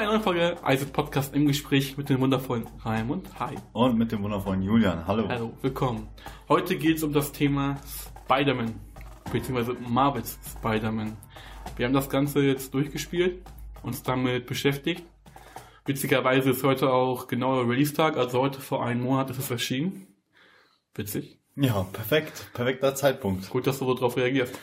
[0.00, 3.28] Einer neuen Folge Eisig Podcast im Gespräch mit dem wundervollen Raimund.
[3.38, 3.54] Hi.
[3.74, 5.06] Und mit dem wundervollen Julian.
[5.06, 5.28] Hallo.
[5.28, 6.08] Hallo, willkommen.
[6.48, 7.76] Heute geht es um das Thema
[8.24, 8.80] Spider-Man,
[9.30, 11.18] beziehungsweise Marvels Spider-Man.
[11.76, 13.42] Wir haben das Ganze jetzt durchgespielt,
[13.82, 15.04] uns damit beschäftigt.
[15.84, 20.06] Witzigerweise ist heute auch genauer Release-Tag, also heute vor einem Monat ist es erschienen.
[20.94, 21.38] Witzig.
[21.56, 22.50] Ja, perfekt.
[22.54, 23.50] Perfekter Zeitpunkt.
[23.50, 24.58] Gut, dass du so drauf reagierst.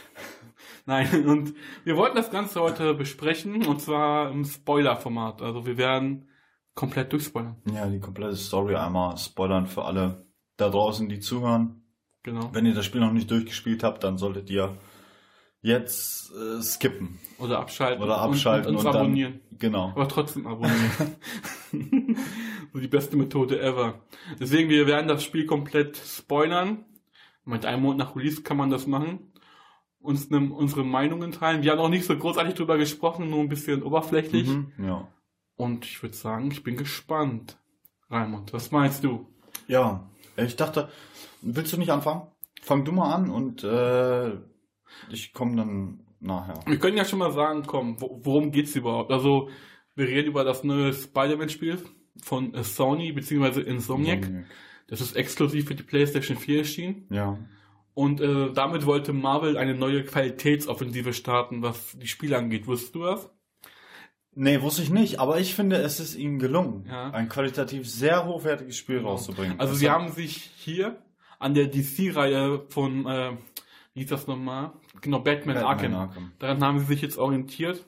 [0.87, 5.41] Nein, und wir wollten das Ganze heute besprechen, und zwar im Spoiler-Format.
[5.43, 6.29] Also wir werden
[6.73, 7.57] komplett durchspoilern.
[7.71, 11.83] Ja, die komplette Story einmal spoilern für alle da draußen, die zuhören.
[12.23, 12.49] Genau.
[12.53, 14.77] Wenn ihr das Spiel noch nicht durchgespielt habt, dann solltet ihr
[15.61, 17.19] jetzt äh, skippen.
[17.39, 18.03] Oder abschalten.
[18.03, 19.39] Oder abschalten und, und, und uns dann- abonnieren.
[19.59, 19.89] Genau.
[19.89, 21.15] Aber trotzdem abonnieren.
[22.73, 23.95] so die beste Methode ever.
[24.39, 26.85] Deswegen, wir werden das Spiel komplett spoilern.
[27.43, 29.31] Mit einem Monat nach Release kann man das machen.
[29.99, 31.63] Uns ne, unsere Meinungen teilen.
[31.63, 34.47] Wir haben auch nicht so großartig drüber gesprochen, nur ein bisschen oberflächlich.
[34.47, 35.07] Mhm, ja.
[35.55, 37.57] Und ich würde sagen, ich bin gespannt.
[38.09, 39.27] Raimund, was meinst du?
[39.67, 40.89] Ja, ich dachte,
[41.41, 42.27] willst du nicht anfangen?
[42.61, 44.33] Fang du mal an und äh,
[45.09, 46.59] ich komme dann nachher.
[46.65, 49.11] Wir können ja schon mal sagen, komm, wo, worum geht's überhaupt?
[49.11, 49.49] Also,
[49.95, 51.79] wir reden über das neue Spider-Man-Spiel
[52.21, 54.27] von Sony, beziehungsweise Insomniac.
[54.87, 57.07] Das ist exklusiv für die PlayStation 4 erschienen.
[57.09, 57.37] Ja.
[57.97, 62.67] Und äh, damit wollte Marvel eine neue Qualitätsoffensive starten, was die Spiele angeht.
[62.67, 63.27] Wusstest du das?
[64.35, 67.09] Nee, wusste ich nicht, aber ich finde, es ist ihnen gelungen, Ja.
[67.09, 69.59] ein qualitativ sehr hochwertiges Spiel rauszubringen.
[69.59, 71.01] Also Das sie haben sich hier
[71.39, 73.31] an der DC-Reihe von, äh,
[73.95, 74.73] wie hieß das nochmal?
[75.01, 75.93] Genau, Batman, Batman Arkham.
[75.95, 76.31] Arkham.
[76.37, 77.83] Daran haben sie sich jetzt orientiert.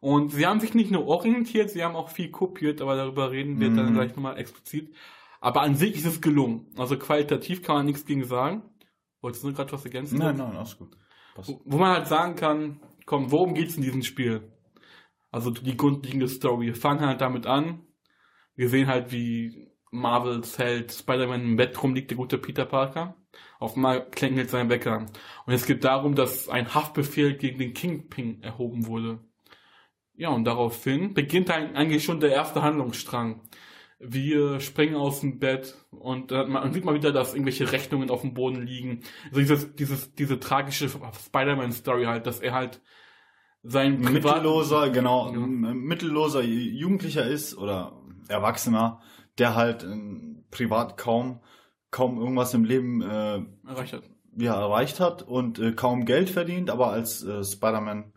[0.00, 3.58] Und sie haben sich nicht nur orientiert, sie haben auch viel kopiert, aber darüber reden
[3.58, 3.94] wir dann Mhm.
[3.94, 4.94] gleich nochmal explizit.
[5.40, 6.66] Aber an sich ist es gelungen.
[6.76, 8.64] Also qualitativ kann man nichts gegen sagen.
[9.20, 10.18] Wolltest du gerade was ergänzen?
[10.18, 10.96] Nein, nein, alles gut.
[11.34, 11.54] Passt.
[11.64, 14.52] Wo man halt sagen kann, komm, worum geht's in diesem Spiel?
[15.30, 16.66] Also die grundlegende Story.
[16.66, 17.86] Wir fangen halt damit an.
[18.56, 23.16] Wir sehen halt, wie Marvels Held Spider-Man im Bett rumliegt, der gute Peter Parker.
[23.58, 25.06] Auf einmal klingelt sein Wecker.
[25.46, 29.20] Und es geht darum, dass ein Haftbefehl gegen den Kingpin erhoben wurde.
[30.14, 33.42] Ja, und daraufhin beginnt eigentlich schon der erste Handlungsstrang.
[34.02, 38.22] Wir springen aus dem Bett und äh, man sieht mal wieder, dass irgendwelche Rechnungen auf
[38.22, 39.02] dem Boden liegen.
[39.26, 42.80] Also dieses, dieses, diese tragische Spider-Man-Story halt, dass er halt
[43.62, 45.38] sein mittelloser, genau, Ja.
[45.46, 47.92] mittelloser Jugendlicher ist oder
[48.28, 49.00] Erwachsener,
[49.36, 49.96] der halt äh,
[50.50, 51.40] privat kaum
[51.90, 54.04] kaum irgendwas im Leben äh, erreicht hat.
[54.36, 58.12] ja, erreicht hat und äh, kaum Geld verdient, aber als äh, Spider-Man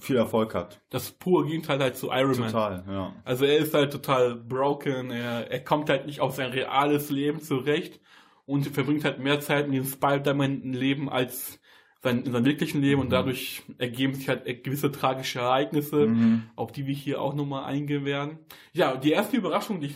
[0.00, 0.80] viel Erfolg hat.
[0.90, 2.50] Das pure Gegenteil halt zu Iron Man.
[2.52, 3.12] Total, ja.
[3.24, 7.40] Also er ist halt total broken, er, er kommt halt nicht auf sein reales Leben
[7.40, 8.00] zurecht
[8.46, 11.60] und verbringt halt mehr Zeit in diesem Spider-Man-Leben als
[12.00, 13.12] sein, in seinem wirklichen Leben und Mhm.
[13.12, 16.44] dadurch ergeben sich halt gewisse tragische Ereignisse, Mhm.
[16.54, 18.38] auf die wir hier auch nochmal eingehen werden.
[18.72, 19.92] Ja, die erste Überraschung, die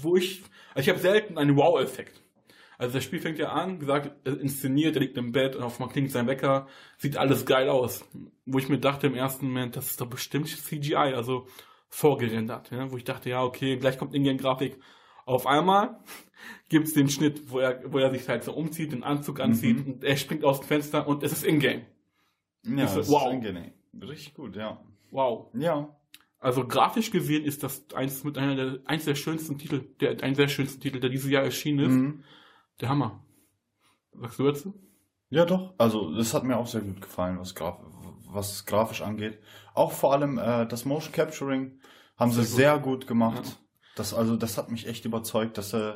[0.00, 0.42] wo ich,
[0.74, 2.21] also ich habe selten einen Wow-Effekt.
[2.82, 5.78] Also das Spiel fängt ja an, gesagt, äh, inszeniert, er liegt im Bett und auf
[5.78, 6.66] einmal klingt sein Wecker,
[6.98, 8.04] sieht alles geil aus.
[8.44, 11.46] Wo ich mir dachte im ersten Moment, das ist doch bestimmt CGI, also
[11.88, 12.72] vorgerendert.
[12.72, 12.90] Ja?
[12.90, 14.80] Wo ich dachte, ja, okay, gleich kommt Ingame-Grafik.
[15.26, 16.00] Auf einmal
[16.70, 19.92] gibt's den Schnitt, wo er, wo er sich halt so umzieht, den Anzug anzieht Mhm.
[19.92, 21.86] und er springt aus dem Fenster und es ist Ingame.
[22.64, 23.22] Ja, so, das wow.
[23.22, 23.70] ist angenehm.
[24.02, 24.82] Richtig gut, ja.
[25.12, 25.50] Wow.
[25.54, 25.96] Ja.
[26.40, 30.34] Also grafisch gesehen ist das eins mit einer der, eins der schönsten Titel, der, ein
[30.34, 31.92] sehr schönsten Titel, der dieses Jahr erschienen ist.
[31.92, 32.24] Mhm.
[32.80, 33.24] Der Hammer.
[34.20, 34.74] Sagst du dazu?
[35.30, 35.74] Ja, doch.
[35.78, 37.78] Also, das hat mir auch sehr gut gefallen, was, graf
[38.30, 39.38] was es grafisch angeht.
[39.74, 41.80] Auch vor allem äh, das Motion Capturing
[42.16, 43.44] haben sie Sehr sehr gut gemacht.
[43.44, 43.52] Ja.
[43.96, 45.94] Das, also, das hat mich echt überzeugt, dass äh,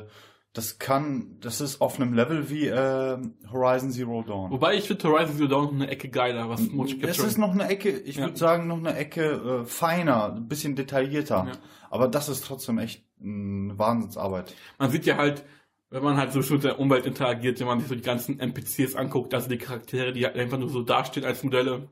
[0.53, 3.17] das kann, das ist auf einem Level wie äh,
[3.51, 4.49] Horizon Zero Dawn.
[4.49, 7.51] Wobei ich finde Horizon Zero Dawn eine Ecke geiler, was Motion Es Capture ist noch
[7.51, 8.25] eine Ecke, ich Ja.
[8.25, 11.45] würde sagen, noch eine Ecke äh, feiner, ein bisschen detaillierter.
[11.47, 11.51] Ja.
[11.91, 14.55] Aber das ist trotzdem echt eine Wahnsinnsarbeit.
[14.79, 15.43] Man sieht ja halt,
[15.89, 18.95] wenn man halt so mit der Umwelt interagiert, wenn man sich so die ganzen NPCs
[18.95, 21.89] anguckt, also die Charaktere, die halt einfach nur so dastehen als Modelle,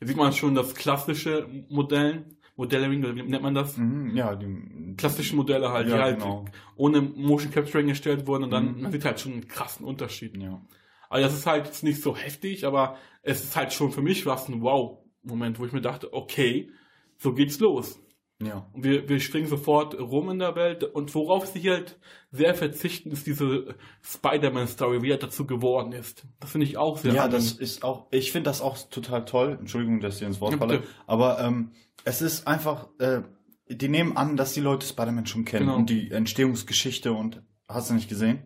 [0.00, 3.76] da sieht man schon das klassische Modellen, Modelling, oder wie nennt man das?
[3.76, 6.44] Mhm, ja, die Klassischen Modelle halt, die ja, halt genau.
[6.76, 8.82] ohne Motion Capturing erstellt wurden und dann, Mhm.
[8.82, 10.36] man sieht halt schon einen krassen Unterschied.
[10.36, 10.60] Ja.
[11.08, 14.26] Also das ist halt jetzt nicht so heftig, aber es ist halt schon für mich
[14.26, 16.70] was ein Wow-Moment, wo ich mir dachte, okay,
[17.16, 17.98] so geht's los.
[18.42, 18.66] Ja.
[18.72, 21.98] Und wir, wir springen sofort rum in der Welt und worauf sie halt
[22.32, 26.24] sehr verzichten, ist diese Spider-Man-Story, wie er dazu geworden ist.
[26.40, 27.44] Das finde ich auch sehr Ja, angenehm.
[27.44, 29.56] das ist auch, ich finde das auch total toll.
[29.60, 30.82] Entschuldigung, dass ich ins Wort falle.
[31.06, 31.72] Aber ähm,
[32.04, 33.22] es ist einfach, äh,
[33.68, 35.76] die nehmen an, dass die Leute Spider-Man schon kennen Genau.
[35.76, 38.42] und die Entstehungsgeschichte und hast du nicht gesehen?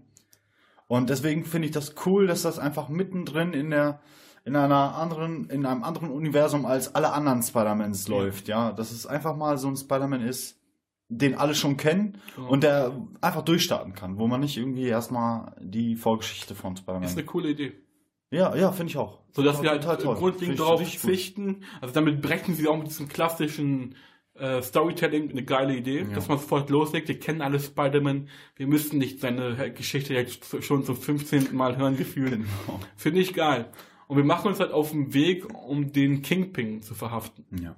[0.87, 4.01] Und deswegen finde ich das cool, dass das einfach mittendrin in der
[4.45, 8.15] in einer anderen, in einem anderen Universum als alle anderen Spider-Mans Ja.
[8.15, 8.73] läuft, ja.
[8.73, 10.61] Dass es einfach mal so ein Spider-Man ist,
[11.09, 12.45] den alle schon kennen Ja.
[12.45, 16.99] und der einfach durchstarten kann, wo man nicht irgendwie erstmal die Vorgeschichte von ist eine
[17.07, 17.27] Spider-Man.
[17.27, 17.73] coole Idee.
[18.31, 19.21] Ja, ja, finde ich auch.
[19.33, 20.89] So dass wir halt grundlegend darauf gut.
[20.89, 21.63] verzichten.
[21.81, 23.95] Also damit brechen sie auch mit diesem klassischen
[24.37, 26.15] äh, Storytelling eine geile Idee, Ja.
[26.15, 27.07] dass man sofort loslegt.
[27.07, 28.29] Wir kennen alle Spider-Man.
[28.57, 31.55] Wir müssen nicht seine Geschichte jetzt schon zum 15.
[31.55, 32.33] Mal hören gefühlt.
[32.33, 32.81] Genau.
[32.97, 33.67] Finde ich geil.
[34.07, 37.45] Und wir machen uns halt auf den Weg, um den Kingpin zu verhaften.
[37.63, 37.77] Ja.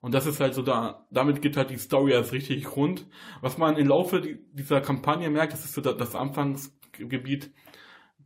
[0.00, 3.06] Und das ist halt so da, damit geht halt die Story erst richtig rund.
[3.40, 7.50] Was man im Laufe die- dieser Kampagne merkt, das ist so da- das Anfangsgebiet,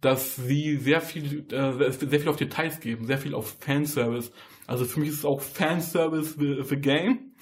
[0.01, 4.33] dass sie sehr viel, äh, sehr viel auf Details geben, sehr viel auf Fanservice.
[4.67, 7.33] Also für mich ist es auch Fanservice the, the Game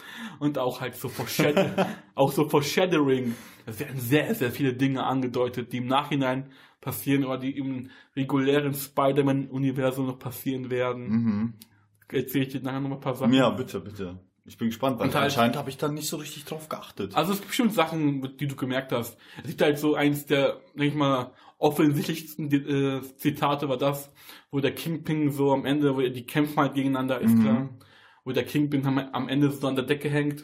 [0.41, 1.67] und auch halt so Foreshadow,
[2.15, 3.35] auch so Foreshadowing.
[3.67, 6.51] Es werden sehr, sehr viele Dinge angedeutet, die im Nachhinein
[6.89, 11.09] passieren oder die im regulären Spider-Man-Universum noch passieren werden.
[11.09, 11.55] Mhm.
[12.11, 13.33] Erzähle ich dir nachher noch mal ein paar Sachen.
[13.35, 14.19] Ja, bitte, bitte.
[14.47, 17.15] Ich bin gespannt, weil halt- anscheinend habe ich da nicht so richtig drauf geachtet.
[17.15, 19.19] Also es gibt bestimmt Sachen, die du gemerkt hast.
[19.43, 24.11] Es gibt halt so eins der, denke ich mal, offensichtlichsten äh, Zitate war das,
[24.51, 27.43] wo der Kingpin so am Ende, wo die kämpfen halt gegeneinander, ist Mhm.
[27.43, 27.69] klar.
[28.25, 30.43] Wo der Kingpin am, am Ende so an der Decke hängt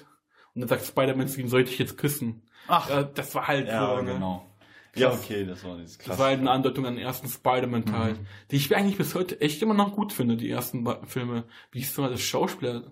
[0.54, 2.42] und dann sagt Spider-Man zu ihm, sollte ich jetzt küssen?
[2.68, 4.12] Ach, Ja, das war halt ja, so, ne?
[4.14, 4.53] genau.
[4.96, 5.20] Ja, Krass.
[5.24, 8.26] okay, das war dieses Das war halt eine Andeutung an den ersten Spider-Man-Teil, Mhm.
[8.50, 11.44] die ich eigentlich bis heute echt immer noch gut finde, die ersten Filme.
[11.72, 12.84] Wie ist so das Schauspieler?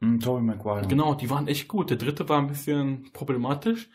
[0.00, 0.86] Mhm, Tobey Maguire.
[0.88, 1.90] Genau, die waren echt gut.
[1.90, 3.88] Der dritte war ein bisschen problematisch.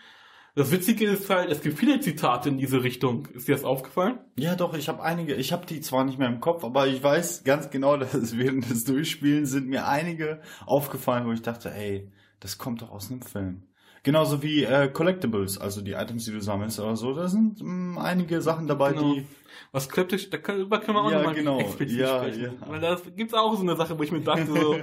[0.53, 3.27] Das Witzige ist halt, es gibt viele Zitate in diese Richtung.
[3.27, 4.19] Ist dir das aufgefallen?
[4.37, 7.01] Ja, doch, ich habe einige, ich habe die zwar nicht mehr im Kopf, aber ich
[7.01, 11.73] weiß ganz genau, dass es während des Durchspielens sind mir einige aufgefallen, wo ich dachte,
[11.73, 12.11] ey,
[12.41, 13.63] das kommt doch aus einem Film.
[14.03, 18.01] Genauso wie äh, Collectibles, also die Items, die du sammelst oder so, da sind mh,
[18.01, 19.13] einige Sachen dabei, Genau.
[19.13, 19.25] die
[19.71, 21.59] Was kryptisch, da können, darüber können wir auch Ja, nochmal genau.
[21.59, 22.41] explizit Ja, sprechen.
[22.59, 22.69] ja.
[22.69, 24.77] Weil das gibt's auch so eine Sache, wo ich mir dachte so,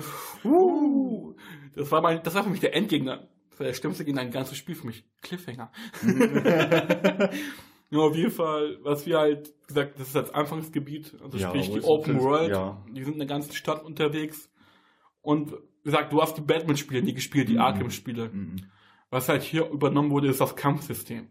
[0.49, 1.35] uh,
[1.75, 3.29] das war mein, das war für mich der Endgegner.
[3.51, 5.05] Das war der schlimmste Gegner ein ganzes Spiel für mich.
[5.21, 5.73] Cliffhanger.
[7.91, 11.71] ja, auf jeden Fall, was wir halt gesagt, das ist das Anfangsgebiet, also Ja, sprich
[11.73, 12.83] die Open World, ja.
[12.93, 14.51] die sind in der ganzen Stadt unterwegs.
[15.23, 15.57] Und wie
[15.91, 17.61] gesagt, du hast die Batman-Spiele nie gespielt, die Mhm.
[17.61, 18.29] Arkham-Spiele.
[18.33, 18.57] Mhm.
[19.11, 21.29] Was halt hier übernommen wurde, ist das Kampfsystem.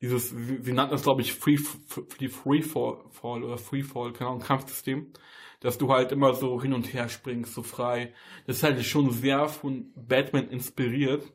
[0.00, 5.12] Dieses, sie nannten es, glaube ich, Free, Free, Freefall Fall oder Freefall, keine Ahnung, Kampfsystem.
[5.60, 8.12] Dass du halt immer so hin und her springst, so frei.
[8.46, 11.32] Das ist halt schon sehr von Batman inspiriert.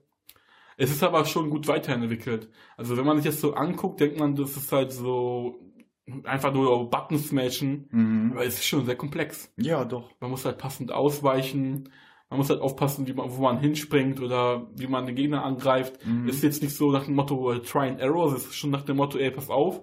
[0.77, 2.49] Es ist aber schon gut weiterentwickelt.
[2.77, 5.59] Also wenn man sich das so anguckt, denkt man, das ist halt so
[6.23, 7.87] einfach nur Button smashen.
[7.91, 8.31] Mhm.
[8.33, 9.51] Aber es ist schon sehr komplex.
[9.57, 10.11] Ja, doch.
[10.19, 11.89] Man muss halt passend ausweichen.
[12.29, 16.05] Man muss halt aufpassen, wie man, wo man hinspringt oder wie man den Gegner angreift.
[16.05, 16.27] Mhm.
[16.27, 18.97] Ist jetzt nicht so nach dem Motto Try and Error, es ist schon nach dem
[18.97, 19.81] Motto, ey, pass auf.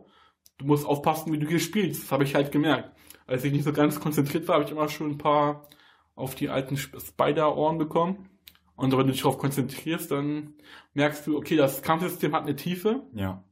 [0.59, 2.05] Du musst aufpassen, wie du hier spielst.
[2.05, 2.93] Das habe ich halt gemerkt.
[3.27, 5.67] Als ich nicht so ganz konzentriert war, habe ich immer schon ein paar
[6.15, 8.31] auf die alten Sp- Spider-Ohren bekommen.
[8.77, 10.55] Und wenn du dich darauf konzentrierst, dann
[10.95, 13.43] merkst du, okay, das Kampfsystem hat eine Tiefe, Ja.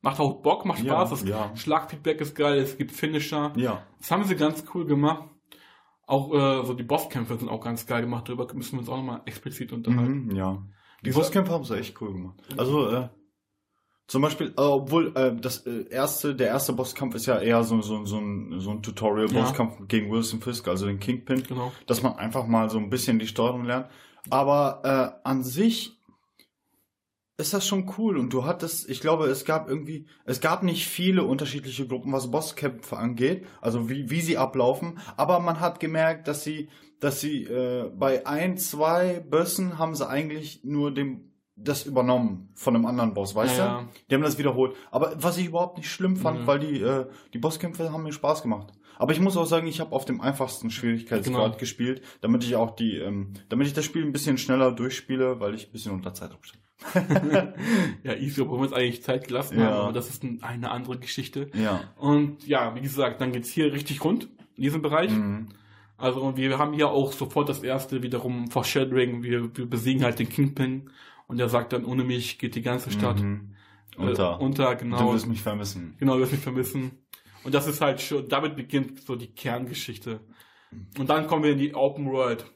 [0.00, 1.54] macht auch Bock, macht Ja, Spaß, das ja.
[1.54, 3.52] Schlagfeedback ist geil, es gibt Finisher.
[3.56, 3.82] Ja.
[3.98, 5.28] Das haben sie ganz cool gemacht.
[6.06, 8.28] Auch äh, so die Bosskämpfe sind auch ganz geil gemacht.
[8.28, 10.26] Darüber müssen wir uns auch nochmal explizit unterhalten.
[10.26, 10.62] Mhm, ja.
[11.04, 12.36] Die Bosskämpfe haben sie echt cool gemacht.
[12.56, 13.08] Also, äh,
[14.08, 17.80] zum Beispiel, äh, obwohl äh, das äh, erste, der erste Bosskampf ist ja eher so,
[17.80, 21.72] so, so ein, so ein Tutorial-Bosskampf gegen Wilson Fisk, also den Kingpin, Genau.
[21.86, 23.86] dass man einfach mal so ein bisschen die Steuerung lernt.
[24.28, 24.80] Aber
[25.24, 25.98] äh, an sich
[27.42, 30.86] ist das schon cool und du hattest, ich glaube, es gab irgendwie, es gab nicht
[30.86, 36.26] viele unterschiedliche Gruppen, was Bosskämpfe angeht, also wie, wie sie ablaufen, aber man hat gemerkt,
[36.28, 36.68] dass sie,
[37.00, 42.74] dass sie äh, bei ein, zwei Bössen haben sie eigentlich nur dem das übernommen von
[42.74, 43.80] einem anderen Boss, weißt Ja, ja.
[43.82, 43.88] du?
[44.10, 44.74] Die haben das wiederholt.
[44.90, 46.46] Aber was ich überhaupt nicht schlimm fand, Mhm.
[46.46, 48.72] weil die, äh, die Bosskämpfe haben mir Spaß gemacht.
[48.98, 51.58] Aber ich muss auch sagen, ich habe auf dem einfachsten Schwierigkeitsgrad Genau.
[51.58, 55.54] gespielt, damit ich auch die, ähm, damit ich das Spiel ein bisschen schneller durchspiele, weil
[55.54, 56.62] ich ein bisschen unter Zeitdruck stehe.
[58.04, 59.66] Ja, Easy, obwohl wir uns eigentlich Zeit gelassen Ja.
[59.66, 61.50] haben, aber das ist ein, eine andere Geschichte.
[61.54, 61.80] Ja.
[61.96, 65.10] Und ja, wie gesagt, dann geht's hier richtig rund in diesem Bereich.
[65.10, 65.48] Mhm.
[65.96, 69.22] Also und wir haben hier auch sofort das erste wiederum Foreshadowing.
[69.22, 70.90] Wir, wir besiegen halt den Kingpin
[71.28, 73.54] und er sagt dann, ohne mich geht die ganze Stadt Mhm.
[73.96, 74.40] äh, Unter.
[74.40, 75.12] unter Du genau.
[75.14, 75.94] wirst mich vermissen.
[75.98, 76.92] Genau, du wirst mich vermissen.
[77.44, 80.20] Und das ist halt schon, damit beginnt so die Kerngeschichte.
[80.98, 82.46] Und dann kommen wir in die Open World.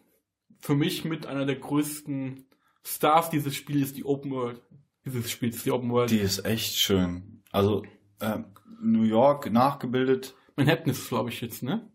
[0.60, 2.45] Für mich mit einer der größten
[2.86, 4.62] Stars dieses Spiels ist die Open World.
[5.04, 6.10] Dieses Spiels, die Open World.
[6.10, 7.42] Die ist echt schön.
[7.52, 7.84] Also,
[8.20, 8.38] äh,
[8.80, 10.34] New York nachgebildet.
[10.56, 11.90] Manhattan ist, glaube ich, jetzt, ne?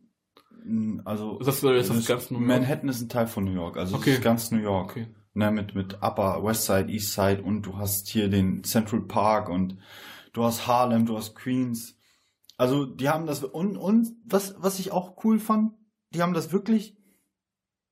[0.63, 2.47] mh, Also, Ist das, ist das das- ganz New York?
[2.47, 3.77] Manhattan ist ein Teil von New York.
[3.77, 4.13] Also, Okay.
[4.13, 4.91] ist ganz New York.
[4.91, 5.07] Okay.
[5.33, 9.47] Ne, mit, mit Upper West Side, East Side und du hast hier den Central Park
[9.47, 9.77] und
[10.33, 11.97] du hast Harlem, du hast Queens.
[12.57, 15.71] Also die haben das und und was was ich auch cool fand,
[16.13, 16.97] die haben das wirklich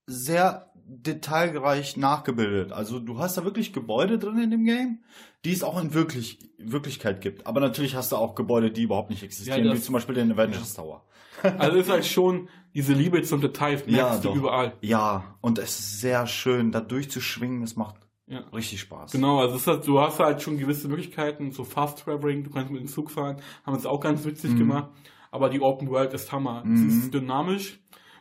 [0.05, 2.71] sehr detailreich nachgebildet.
[2.71, 4.99] Also du hast da wirklich Gebäude drin in dem Game,
[5.45, 7.45] die es auch in wirklich, Wirklichkeit gibt.
[7.47, 10.31] Aber natürlich hast du auch Gebäude, die überhaupt nicht existieren, Ja, wie zum Beispiel den
[10.31, 11.05] Avengers Tower.
[11.43, 14.35] Also ist halt schon diese Liebe zum Detail, merkst Ja, du doch.
[14.35, 14.73] überall.
[14.81, 17.95] Ja, und es ist sehr schön, da durchzuschwingen, das macht
[18.27, 18.39] Ja.
[18.53, 19.11] richtig Spaß.
[19.11, 22.81] Genau, also halt, du hast halt schon gewisse Möglichkeiten, so Fast Traveling, du kannst mit
[22.81, 24.57] dem Zug fahren, haben es auch ganz witzig Mhm.
[24.57, 24.89] gemacht,
[25.31, 26.63] aber die Open World ist Hammer.
[26.63, 26.87] Es Mhm.
[26.89, 27.79] ist dynamisch.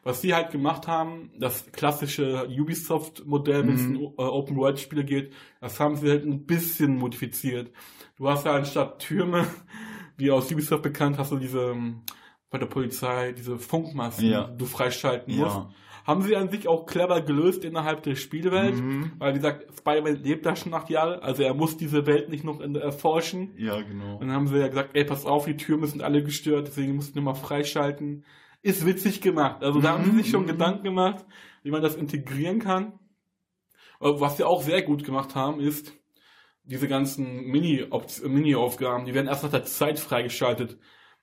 [0.08, 3.96] Was sie halt gemacht haben, das klassische Ubisoft-Modell, wenn es Mhm.
[3.98, 7.70] um äh, Open World-Spiele geht, das haben sie halt ein bisschen modifiziert.
[8.16, 9.46] Du hast ja anstatt Türme,
[10.16, 12.00] wie aus Ubisoft bekannt, hast du diese ähm,
[12.50, 14.44] bei der Polizei, diese Funkmasten, Ja.
[14.44, 15.44] die du freischalten Ja.
[15.44, 15.60] musst.
[16.06, 18.76] Haben sie an sich auch clever gelöst innerhalb der Spielewelt.
[18.76, 19.12] Mhm.
[19.18, 22.44] Weil, wie gesagt, Spider-Man lebt da schon acht Jahre, also er muss diese Welt nicht
[22.44, 23.52] noch erforschen.
[23.58, 24.14] Ja, genau.
[24.14, 26.96] Und dann haben sie ja gesagt, ey, pass auf, die Türme sind alle gestört, deswegen
[26.96, 28.24] musst du mal freischalten.
[28.62, 29.62] Ist witzig gemacht.
[29.62, 30.48] Also da haben sie sich schon Mhm.
[30.48, 31.24] Gedanken gemacht,
[31.62, 32.98] wie man das integrieren kann.
[34.00, 35.92] Aber Was sie auch sehr gut gemacht haben, ist
[36.64, 40.78] diese ganzen Mini-Aufgaben, die werden erst nach der Zeit freigeschaltet.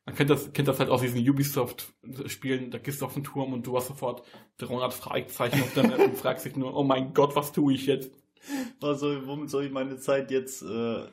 [0.05, 3.53] Man kennt das, kennt das halt aus diesen Ubisoft-Spielen, da gehst du auf den Turm
[3.53, 4.23] und du hast sofort
[4.57, 7.85] 300 Fragezeichen auf der Map und fragst dich nur, oh mein Gott, was tue ich
[7.87, 8.11] jetzt?
[8.79, 11.05] Was soll, womit soll ich meine Zeit jetzt, äh,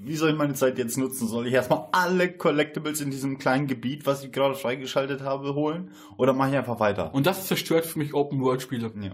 [0.00, 1.28] wie soll ich meine Zeit jetzt nutzen?
[1.28, 5.92] Soll ich erstmal alle Collectibles in diesem kleinen Gebiet, was ich gerade freigeschaltet habe, holen?
[6.16, 7.14] Oder mache ich einfach weiter?
[7.14, 8.92] Und das zerstört für mich Open-World-Spiele.
[9.00, 9.12] ja.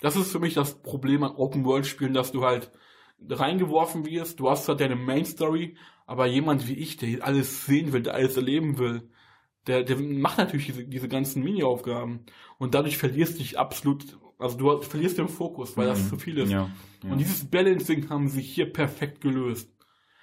[0.00, 2.70] Das ist für mich das Problem an Open-World-Spielen, dass du halt
[3.28, 5.76] reingeworfen wirst, du hast zwar deine Main-Story,
[6.06, 9.08] aber jemand wie ich, der alles sehen will, der alles erleben will,
[9.66, 12.26] der, der macht natürlich diese, diese ganzen Mini-Aufgaben.
[12.58, 16.08] Und dadurch verlierst du dich absolut, also du verlierst den Fokus, weil das Mhm.
[16.08, 16.50] zu viel ist.
[16.50, 16.70] Ja.
[17.02, 17.10] ja.
[17.12, 19.70] Und dieses Balancing haben sie hier perfekt gelöst.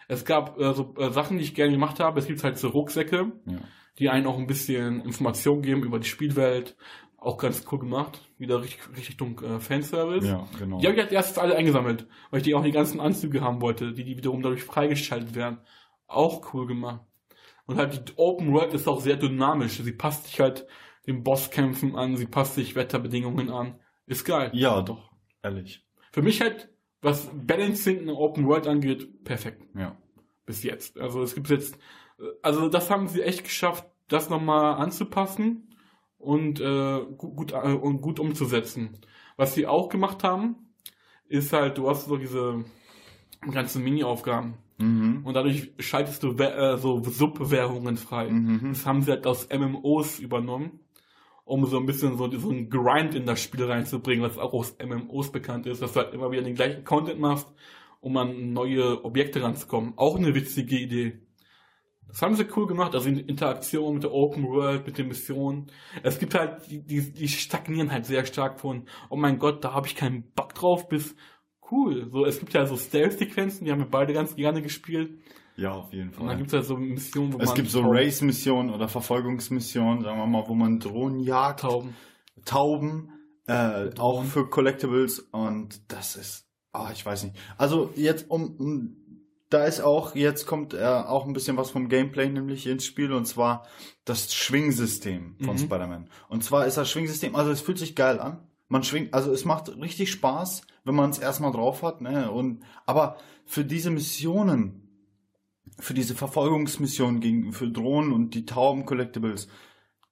[0.07, 2.19] Es gab äh, so äh, Sachen, die ich gerne gemacht habe.
[2.19, 3.59] Es gibt halt so Rucksäcke, ja.
[3.99, 6.75] die einen auch ein bisschen Informationen geben über die Spielwelt.
[7.17, 8.27] Auch ganz cool gemacht.
[8.39, 10.27] Wieder richtig, Richtung äh, Fanservice.
[10.27, 10.79] ja, genau.
[10.79, 13.61] Die habe ich als erstes alle eingesammelt, weil ich die auch die ganzen Anzüge haben
[13.61, 15.59] wollte, die, die wiederum dadurch freigeschaltet werden.
[16.07, 17.01] Auch cool gemacht.
[17.67, 19.73] Und halt die Open World ist auch sehr dynamisch.
[19.73, 20.65] Sie passt sich halt
[21.07, 23.79] den Bosskämpfen an, sie passt sich Wetterbedingungen an.
[24.11, 24.51] Ist geil.
[24.53, 25.85] ja, doch, ehrlich.
[26.11, 26.69] Für mich halt,
[27.01, 29.63] was Balancing in Open World angeht, perfekt.
[29.75, 29.95] Ja.
[30.45, 30.99] Bis jetzt.
[30.99, 31.77] Also es gibt jetzt,
[32.41, 35.75] also das haben sie echt geschafft, das nochmal anzupassen
[36.17, 38.97] und äh, gut, gut, äh, und gut umzusetzen.
[39.37, 40.55] Was sie auch gemacht haben,
[41.29, 42.65] ist halt, du hast so diese
[43.49, 45.21] ganzen Mini-Aufgaben Mhm.
[45.25, 48.29] und dadurch schaltest du äh, so Subwährungen frei.
[48.31, 48.69] Mhm.
[48.69, 50.79] Das haben sie halt aus MMOs übernommen,
[51.51, 55.33] um so ein bisschen so, so Grind in das Spiel reinzubringen, was auch aus MMOs
[55.33, 57.51] bekannt ist, dass du halt immer wieder den gleichen Content machst,
[57.99, 59.93] um an neue Objekte ranzukommen.
[59.97, 61.19] Auch eine witzige Idee.
[62.07, 65.67] Das haben sie cool gemacht, also in Interaktion mit der Open World, mit den Missionen.
[66.03, 69.73] Es gibt halt, die, die, die stagnieren halt sehr stark von, oh mein Gott, da
[69.73, 71.17] habe ich keinen Bock drauf, bis
[71.69, 72.09] cool.
[72.11, 75.19] So, es gibt ja so Stealth-Sequenzen, die haben wir beide ganz gerne gespielt.
[75.61, 76.37] Ja, auf jeden Und dann Fall.
[76.37, 80.25] gibt es halt so Missionen, wo Es man gibt so Race-Missionen oder Verfolgungsmissionen, sagen wir
[80.27, 81.95] mal, wo man Drohnen jagt, Tauben.
[82.45, 83.09] Tauben,
[83.47, 87.35] äh, auch für Collectibles und das ist, ah, ich weiß nicht.
[87.57, 88.97] Also jetzt um, um
[89.49, 93.11] da ist auch, jetzt kommt äh, auch ein bisschen was vom Gameplay nämlich ins Spiel
[93.11, 93.67] und zwar
[94.05, 95.59] das Schwingsystem von Mhm.
[95.59, 96.09] Spider-Man.
[96.29, 98.47] Und zwar ist das Schwingsystem, also es fühlt sich geil an.
[98.69, 102.31] Man schwingt, also es macht richtig Spaß, wenn man es erstmal drauf hat, ne?
[102.31, 104.90] Und aber für diese Missionen,
[105.79, 109.47] für diese Verfolgungsmissionen gegen für Drohnen und die Tauben Collectibles,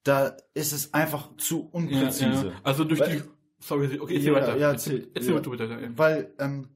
[0.03, 2.47] da ist es einfach zu Ja, unpräzise.
[2.47, 2.51] ja.
[2.63, 3.23] Also durch Weil- die.
[3.61, 4.57] Sorry, okay, erzähl Ja, weiter.
[4.57, 5.39] ja, erzähl, erzähl- ja.
[5.41, 5.65] bitte.
[5.65, 5.77] Ja.
[5.97, 6.69] Weil ähm,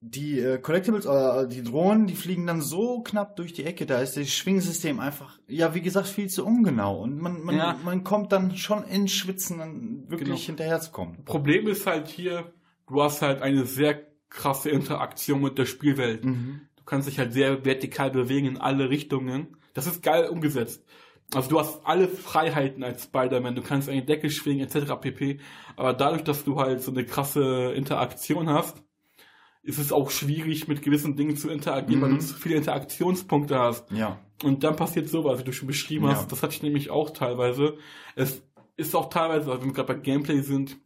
[0.00, 4.00] die äh, Collectibles oder die Drohnen, die fliegen dann so knapp durch die Ecke, da
[4.00, 7.00] ist das Schwingsystem einfach, ja, wie gesagt, viel zu ungenau.
[7.02, 7.78] Und man, man, Ja.
[7.82, 10.38] man kommt dann schon ins Schwitzen, dann wirklich Genau.
[10.46, 11.24] hinterherzukommen.
[11.24, 12.52] Problem ist halt hier,
[12.88, 13.98] du hast halt eine sehr
[14.28, 16.24] krasse Interaktion mit der Spielwelt.
[16.26, 16.60] Mhm.
[16.86, 19.56] Du kannst dich halt sehr vertikal bewegen in alle Richtungen.
[19.74, 20.84] Das ist geil umgesetzt.
[21.34, 23.56] Also du hast alle Freiheiten als Spider-Man.
[23.56, 24.92] Du kannst eine Decke schwingen etc.
[25.00, 25.40] pp.
[25.74, 28.84] Aber dadurch, dass du halt so eine krasse Interaktion hast,
[29.64, 32.18] ist es auch schwierig, mit gewissen Dingen zu interagieren, weil Mhm.
[32.20, 33.90] du zu viele Interaktionspunkte hast.
[33.90, 34.20] Ja.
[34.44, 36.20] Und dann passiert sowas, wie du schon beschrieben hast.
[36.22, 36.26] Ja.
[36.28, 37.78] Das hatte ich nämlich auch teilweise.
[38.14, 38.44] Es
[38.76, 40.76] ist auch teilweise, also wenn wir gerade bei Gameplay sind,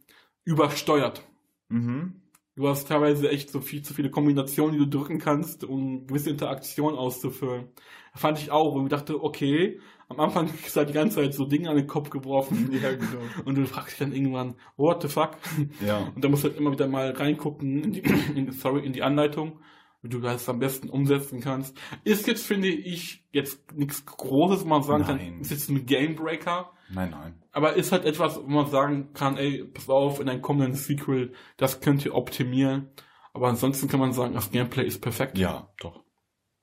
[0.45, 1.21] übersteuert.
[1.69, 2.20] Mhm.
[2.61, 6.29] Du hast teilweise echt so viel zu viele Kombinationen, die du drücken kannst, um gewisse
[6.29, 7.69] Interaktionen auszufüllen.
[8.13, 11.45] Fand ich auch, und ich dachte, okay, am Anfang du halt die ganze Zeit so
[11.45, 13.23] Dinge an den Kopf geworfen Ja, genau.
[13.45, 15.37] und du fragst dich dann irgendwann, what the fuck?
[15.83, 16.11] Ja.
[16.13, 18.01] Und da musst du halt immer wieder mal reingucken in die,
[18.35, 19.57] in, sorry, in die Anleitung.
[20.03, 21.75] wie du das am besten umsetzen kannst.
[22.03, 25.17] Ist jetzt, finde ich, jetzt nichts Großes, wo man sagen Nein.
[25.17, 26.73] kann, ist jetzt ein Gamebreaker.
[26.93, 27.41] Nein, nein.
[27.51, 31.33] Aber ist halt etwas, wo man sagen kann, ey, pass auf, in einem kommenden Sequel,
[31.57, 32.89] das könnt ihr optimieren.
[33.33, 35.37] Aber ansonsten kann man sagen, das Gameplay ist perfekt.
[35.37, 36.03] Ja, doch.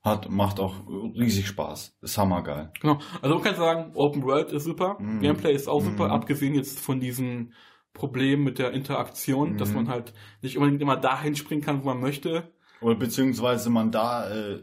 [0.01, 1.97] Hat, macht auch riesig Spaß.
[2.01, 2.71] Ist hammergeil.
[2.79, 2.99] Genau.
[3.21, 5.19] Also man kann sagen, Open World ist super, Mhm.
[5.19, 6.11] Gameplay ist auch super, Mhm.
[6.11, 7.53] abgesehen jetzt von diesen
[7.93, 9.75] Problemen mit der Interaktion, dass Mhm.
[9.75, 12.53] man halt nicht unbedingt immer dahin springen kann, wo man möchte.
[12.81, 14.61] Oder beziehungsweise man da, äh,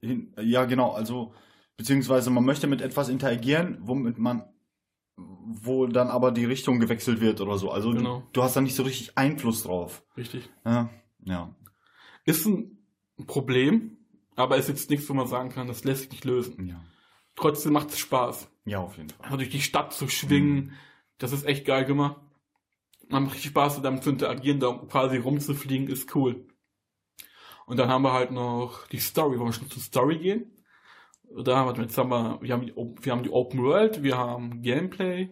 [0.00, 1.34] hin, ja genau, also,
[1.76, 4.42] beziehungsweise man möchte mit etwas interagieren, womit man,
[5.20, 7.70] wo dann aber die Richtung gewechselt wird oder so.
[7.70, 8.20] Also Genau.
[8.20, 10.02] du, du hast da nicht so richtig Einfluss drauf.
[10.16, 10.48] Richtig.
[10.64, 10.90] Ja,
[11.24, 11.54] ja.
[12.24, 12.78] Ist ein
[13.26, 13.96] Problem,
[14.36, 16.66] aber ist jetzt nichts, wo man sagen kann, das lässt sich nicht lösen.
[16.66, 16.80] Ja,
[17.34, 18.48] Trotzdem macht es Spaß.
[18.64, 19.24] ja auf jeden Fall.
[19.24, 20.72] Also durch die Stadt zu schwingen, Mhm.
[21.18, 22.16] das ist echt geil gemacht.
[23.08, 26.46] Man macht richtig Spaß, damit zu interagieren, da quasi rumzufliegen, ist cool.
[27.66, 29.38] Und dann haben wir halt noch die Story.
[29.38, 30.50] Wollen wir schon zur Story gehen?
[31.44, 34.16] Da haben wir, jetzt haben wir, wir haben die, wir haben die Open World, wir
[34.16, 35.30] haben Gameplay.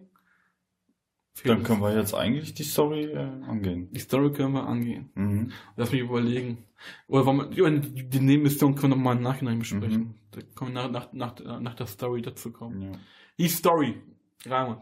[1.45, 3.91] Dann können wir jetzt eigentlich die Story äh, angehen.
[3.93, 5.11] die Story können wir angehen.
[5.15, 5.53] Mhm.
[5.77, 6.65] Lass mich überlegen.
[7.09, 10.01] Oder wollen wir, die, Nebenmission können wir nochmal im Nachhinein besprechen.
[10.01, 10.15] Mhm.
[10.31, 12.83] Da können wir nach, nach, nach, nach der Story dazu kommen.
[12.83, 12.99] Ja.
[13.39, 14.01] Die Story.
[14.47, 14.79] Rahmen.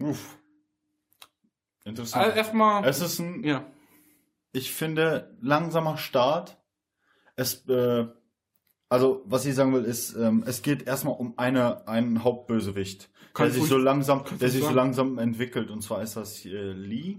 [0.00, 0.38] Uff.
[1.84, 2.24] Interessant.
[2.24, 3.66] Also erstmal, es ist ein, ja.
[4.52, 6.56] ich finde, langsamer Start.
[7.36, 8.06] Es, äh,
[8.90, 13.50] also, was ich sagen will, ist, ähm, es geht erstmal um eine, einen Hauptbösewicht, der
[13.50, 15.70] sich so langsam, der sich so langsam entwickelt.
[15.70, 17.18] Und zwar ist das äh, Lee,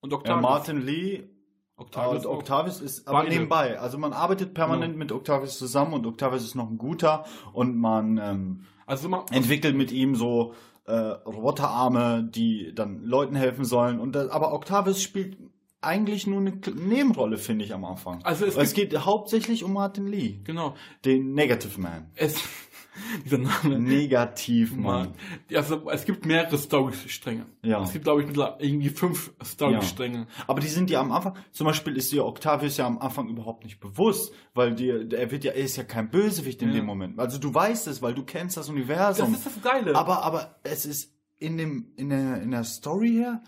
[0.00, 0.42] Und äh, Octavius.
[0.42, 1.28] Martin Lee.
[1.76, 2.38] Octavius und auch.
[2.38, 3.30] Octavius ist aber Beide.
[3.30, 3.78] nebenbei.
[3.80, 4.98] Also man arbeitet permanent Genau.
[5.04, 9.74] mit Octavius zusammen und Octavius ist noch ein guter und man ähm, Also man, entwickelt
[9.74, 14.00] mit ihm so äh, Roboterarme, die dann Leuten helfen sollen.
[14.00, 15.38] Und das, aber Octavius spielt
[15.82, 18.22] eigentlich nur eine Nebenrolle, finde ich am Anfang.
[18.24, 20.74] Also es es geht hauptsächlich um Martin Lee, genau.
[21.04, 22.10] den Negative Man.
[22.14, 22.36] Es,
[23.24, 23.78] dieser Name.
[23.80, 24.76] Negativ.
[24.76, 25.14] Man.
[25.54, 27.46] Also, es gibt mehrere Story-Stränge.
[27.62, 27.82] Ja.
[27.82, 30.26] Es gibt, glaube ich, irgendwie fünf Story-Stränge.
[30.46, 33.64] Aber die sind ja am Anfang, zum Beispiel ist dir Octavius ja am Anfang überhaupt
[33.64, 36.74] nicht bewusst, weil dir, er wird ja, er ist ja kein Bösewicht in Ja.
[36.76, 37.18] dem Moment.
[37.18, 39.34] Also du weißt es, weil du kennst das Das Universum.
[39.34, 39.94] ist das Geile.
[39.96, 43.42] Aber, aber es ist in dem, in der, in der Story her,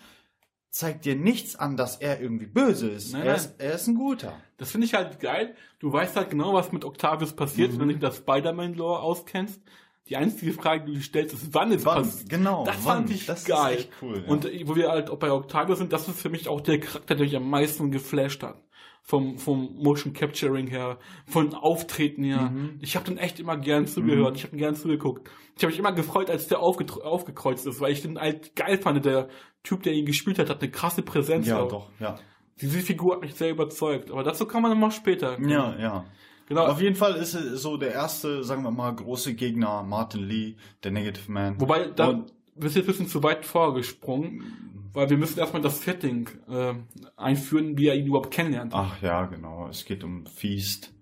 [0.74, 3.12] zeigt dir nichts an, dass er irgendwie böse ist.
[3.12, 3.36] Nein, er.
[3.36, 4.32] Ist er ist ein guter.
[4.56, 5.54] Das finde ich halt geil.
[5.78, 7.78] Du weißt halt genau, was mit Octavius passiert, Mhm.
[7.78, 9.60] wenn du dich der Spider-Man-Lore auskennst.
[10.08, 12.02] Die einzige Frage, die du stellst, ist, wann es Wann?
[12.02, 12.28] passiert.
[12.28, 12.64] Genau.
[12.64, 12.96] Das wann?
[13.06, 13.74] fand ich das geil.
[13.76, 14.22] Ist echt cool.
[14.26, 14.30] Ja.
[14.32, 16.80] Und äh, wo wir halt auch bei Octavius sind, das ist für mich auch der
[16.80, 18.60] Charakter, der mich am meisten geflasht hat.
[19.06, 22.50] Vom, vom Motion Capturing her, von Auftreten her.
[22.50, 22.78] Mhm.
[22.80, 24.30] Ich habe den echt immer gern zugehört.
[24.30, 24.36] Mhm.
[24.36, 25.28] Ich habe ihn gern zugeguckt.
[25.56, 29.04] Ich habe mich immer gefreut, als der aufgekreuzt ist, weil ich den halt geil fand.
[29.04, 29.28] Der
[29.62, 31.46] Typ, der ihn gespielt hat, hat eine krasse Präsenz.
[31.46, 31.68] ja, auch.
[31.68, 32.18] doch, ja.
[32.62, 34.10] Diese Figur hat mich sehr überzeugt.
[34.10, 35.38] Aber dazu kann man noch mal später.
[35.40, 36.04] Ja, ja.
[36.46, 36.66] Genau.
[36.66, 40.90] Auf jeden Fall ist so der erste, sagen wir mal, große Gegner, Martin Lee, der
[40.92, 41.60] Negative Man.
[41.60, 45.62] Wobei, da Und- wir sind jetzt ein bisschen zu weit vorgesprungen, weil wir müssen erstmal
[45.62, 46.74] das Setting äh,
[47.16, 48.72] einführen, wie er ihn überhaupt kennenlernt.
[48.74, 49.68] Ach ja, genau.
[49.68, 50.92] Es geht um Feast.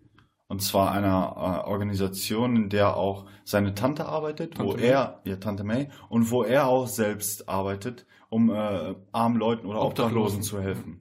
[0.48, 4.86] Und zwar einer äh, Organisation, in der auch seine Tante arbeitet, wo Tante May.
[4.86, 9.82] er, ja, Tante May, und wo er auch selbst arbeitet, um äh, armen Leuten oder
[9.82, 10.18] Obdachlosen.
[10.18, 11.00] Obdachlosen zu helfen.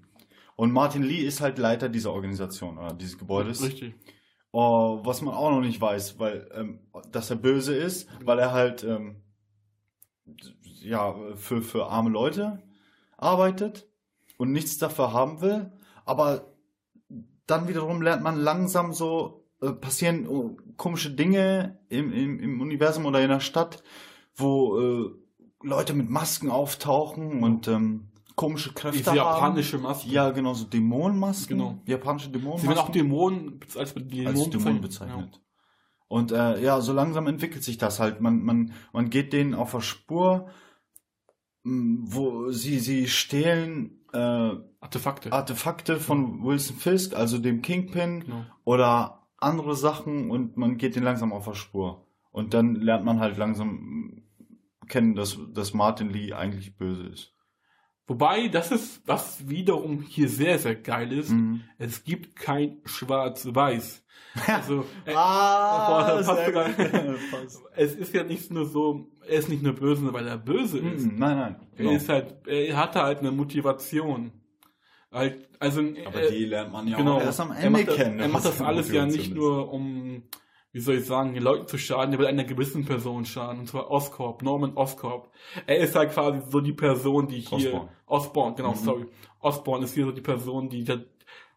[0.55, 3.63] Und Martin Lee ist halt Leiter dieser Organisation oder dieses Gebäudes.
[3.63, 3.95] Richtig.
[4.51, 6.79] Oh, was man auch noch nicht weiß, weil ähm,
[7.11, 9.20] dass er böse ist, weil er halt ähm,
[10.81, 12.61] ja für für arme Leute
[13.17, 13.87] arbeitet
[14.37, 15.71] und nichts dafür haben will,
[16.05, 16.53] aber
[17.47, 23.05] dann wiederum lernt man langsam so äh, passieren oh, komische Dinge im, im, im Universum
[23.05, 23.83] oder in der Stadt,
[24.35, 25.11] wo äh,
[25.63, 29.17] Leute mit Masken auftauchen und ähm, komische Kräfte Diese haben.
[29.17, 30.09] japanische Maske.
[30.09, 31.57] Ja, genau, so Dämonenmasken.
[31.57, 31.77] Genau.
[31.85, 35.41] Japanische Sie Dämonenmasken werden auch Dämonen als Dämonen, als Dämonen bezeichnet.
[36.11, 38.19] Und äh, ja, so langsam entwickelt sich das halt.
[38.19, 40.49] Man, man, man geht denen auf der Spur,
[41.63, 44.51] mh, wo sie, sie stehlen äh.
[44.81, 45.31] Artefakte.
[45.31, 48.45] Artefakte von Wilson Fisk, also dem Kingpin, Genau.
[48.65, 52.05] oder andere Sachen und man geht denen langsam auf der Spur.
[52.31, 57.33] Und dann lernt man halt langsam mh, kennen, dass, dass Martin Lee eigentlich böse ist.
[58.07, 61.29] Wobei, das ist, was wiederum hier sehr, sehr geil ist.
[61.29, 61.61] Mhm.
[61.77, 64.03] Es gibt kein Schwarz-Weiß.
[64.47, 66.69] Also, äh, Ah, sehr sogar.
[67.75, 71.05] es ist ja nicht nur so, er ist nicht nur böse, weil er böse ist.
[71.05, 71.55] Mhm, Nein, nein.
[71.75, 74.31] Er ist halt, er hatte halt eine Motivation.
[75.11, 77.17] Halt, also, Aber äh, die lernt man ja genau.
[77.17, 78.19] auch erst am er Ende macht das, kennen.
[78.19, 79.35] Er macht das alles ja nicht ist.
[79.35, 80.23] nur, um,
[80.73, 83.67] wie soll ich sagen, den Leuten zu schaden, er will einer gewissen Person schaden, und
[83.67, 85.29] zwar Oscorp, Norman Oscorp.
[85.67, 87.89] Er ist halt quasi so die Person, die hier, Osborn.
[88.05, 88.75] Osborn, genau, Mhm.
[88.75, 89.05] sorry.
[89.39, 90.85] Osborn ist hier so die Person, die,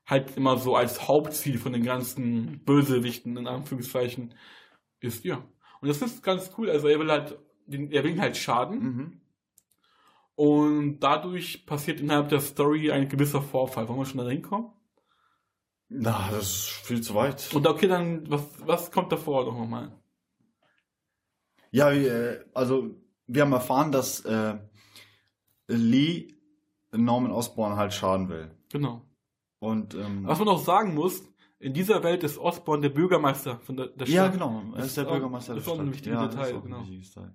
[0.07, 4.35] halt immer so als Hauptziel von den ganzen Bösewichten, in Anführungszeichen,
[5.01, 5.37] ist, ja.
[5.81, 6.69] Und das ist ganz cool.
[6.71, 8.79] Also er will halt, den- er will halt schaden.
[8.83, 9.21] Mhm.
[10.35, 13.89] Und dadurch passiert innerhalb der Story ein gewisser Vorfall.
[13.89, 14.71] Wollen wir schon da hinkommen?
[15.97, 17.53] Na, das ist viel zu weit.
[17.55, 19.93] Und okay, dann, was, was kommt davor noch mal?
[21.71, 22.91] Ja, äh, also
[23.27, 24.59] wir haben erfahren, dass äh,
[25.69, 26.35] Lee
[26.93, 28.51] Norman Osborn halt schaden will.
[28.71, 29.03] Genau.
[29.59, 31.23] Und ähm, Was man auch sagen muss,
[31.59, 34.33] in dieser Welt ist Osborn der Bürgermeister von der, der ja, Stadt.
[34.35, 35.95] genau, er ist der auch- Bürgermeister das der ist auch ein Stadt.
[35.95, 36.81] wichtiges ja, das Detail, ist auch ein genau.
[36.81, 37.35] wichtiges Teil.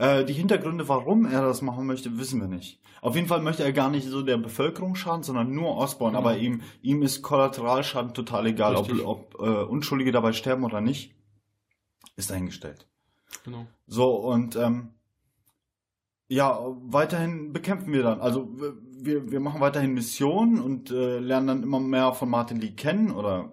[0.00, 2.80] Äh, die Hintergründe, warum er das machen möchte, wissen wir nicht.
[3.02, 6.12] Auf jeden Fall möchte er gar nicht so der Bevölkerung schaden, sondern nur Osborn.
[6.12, 6.20] Genau.
[6.20, 9.04] Aber ihm, ihm ist Kollateralschaden total egal, ob, Richtig.
[9.04, 11.14] ob äh, Unschuldige dabei sterben oder nicht.
[12.16, 12.86] Ist dahingestellt.
[13.44, 13.66] Genau.
[13.86, 14.88] So, und ähm,
[16.28, 18.20] ja, weiterhin bekämpfen wir dann.
[18.20, 22.58] Also wir- wir, wir machen weiterhin Missionen und äh, lernen dann immer mehr von Martin
[22.60, 23.52] Lee kennen oder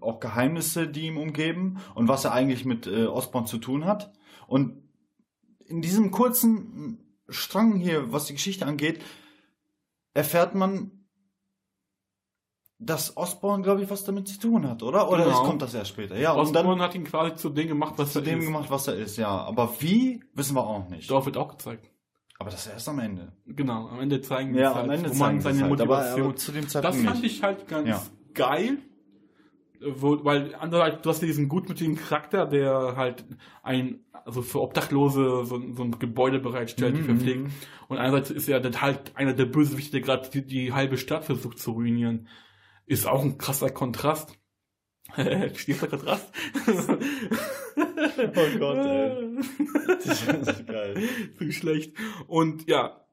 [0.00, 4.12] auch Geheimnisse, die ihm umgeben und was er eigentlich mit äh, Osborn zu tun hat.
[4.46, 4.87] Und
[5.68, 9.02] in diesem kurzen Strang hier, was die Geschichte angeht,
[10.14, 10.90] erfährt man,
[12.80, 15.10] dass Osborn, glaube ich, was damit zu tun hat, oder?
[15.10, 15.42] Oder Genau.
[15.44, 16.16] kommt das erst später?
[16.16, 18.44] Ja, und dann Osborn hat ihn quasi zu dem gemacht, was zu er dem ist.
[18.46, 19.28] gemacht, was er ist, ja.
[19.28, 21.10] Aber wie, wissen wir auch nicht.
[21.10, 21.90] Darauf wird auch gezeigt.
[22.38, 23.32] Aber das erst am Ende.
[23.46, 25.80] Genau, am Ende zeigen Ja, es am Ende wo man zeigen sie es seine halt,
[25.80, 26.26] aber- Motivation.
[26.28, 27.36] aber zu dem das Zeitpunkt fand nicht.
[27.36, 28.02] ich halt ganz Ja.
[28.34, 28.78] geil.
[29.80, 33.24] Wo, weil andererseits, du hast diesen gutmütigen Charakter, der halt
[33.64, 37.40] ein, also für Obdachlose so, ein- so ein Gebäude bereitstellt, die Mhm, verpflegt.
[37.44, 37.52] mhm.
[37.88, 41.24] Und einerseits ist er dann halt einer der Bösewichte, der gerade die, die halbe Stadt
[41.24, 42.28] versucht zu ruinieren.
[42.86, 44.38] Ist auch ein krasser Kontrast.
[45.16, 46.30] Du Kontrast?
[47.76, 49.36] Oh Gott, ey.
[50.04, 50.96] Das ist geil.
[51.40, 51.94] Ich schlecht.
[52.26, 53.04] Und ja,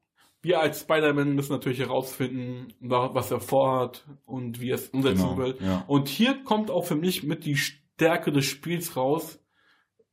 [0.41, 5.21] wir als Spider-Man müssen natürlich herausfinden, wa- was er vorhat und wie er es umsetzen
[5.21, 5.55] Genau, will.
[5.61, 5.83] ja.
[5.87, 9.39] Und hier kommt auch für mich mit die Stärke des Spiels raus,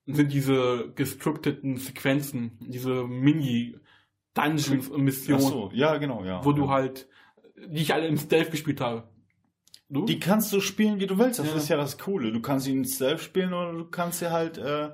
[0.07, 6.45] sind diese gescripteten Sequenzen, diese Mini-Dungeons und Ach Missionen, so, ja, genau, ja.
[6.45, 6.57] wo ja.
[6.57, 7.09] du halt,
[7.57, 9.05] die ich alle im Stealth gespielt habe.
[9.89, 10.07] Du?
[10.07, 11.39] Die kannst du spielen, wie du willst.
[11.39, 11.55] Das Ja.
[11.57, 12.33] ist ja das Coole.
[12.33, 14.91] Du kannst ihn selbst spielen oder du kannst sie halt äh,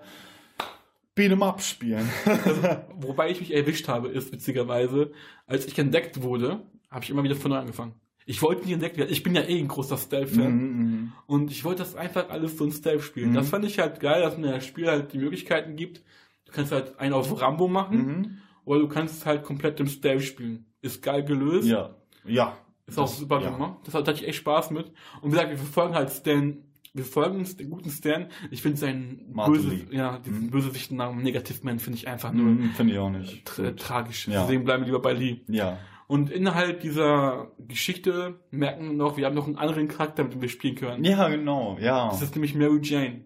[1.16, 2.08] Beat'em Up spielen.
[2.96, 5.12] Wobei ich mich erwischt habe, ist witzigerweise,
[5.46, 7.94] als ich entdeckt wurde, habe ich immer wieder von neu angefangen.
[8.30, 9.08] Ich wollte nicht entdeckt werden.
[9.10, 10.52] Ich bin ja eh ein großer Stealth-Fan.
[10.54, 13.30] Mhm, Und ich wollte das einfach alles so in Stealth spielen.
[13.30, 13.34] Mhm.
[13.34, 16.02] Das fand ich halt geil, dass mir das Spiel halt die Möglichkeiten gibt.
[16.44, 18.38] Du kannst halt einen auf Rambo machen, mhm.
[18.66, 20.66] oder du kannst halt komplett im Stealth spielen.
[20.82, 21.68] Ist geil gelöst.
[21.68, 21.94] Ja.
[22.26, 22.56] Ja.
[22.86, 23.50] Ist auch Das- super ja.
[23.50, 23.78] gemacht.
[23.84, 24.88] Das hatte ich echt Spaß mit.
[25.22, 26.58] Und wie gesagt, wir verfolgen halt Stan,
[26.92, 28.26] wir folgen den guten Stan.
[28.50, 30.50] Ich finde seinen böse, ja, diesen Mhm.
[30.50, 33.44] Bösewichtennamen Negative Man finde ich einfach nur Mhm, Finde ich auch nicht.
[33.46, 34.28] tra tragisch.
[34.28, 34.42] Ja.
[34.42, 35.40] Deswegen bleiben wir lieber bei Lee.
[35.48, 35.78] Ja.
[36.08, 40.40] Und innerhalb dieser Geschichte merken wir noch, wir haben noch einen anderen Charakter, mit dem
[40.40, 41.04] wir spielen können.
[41.04, 42.08] Ja, genau, ja.
[42.08, 43.24] Das ist nämlich Mary Jane.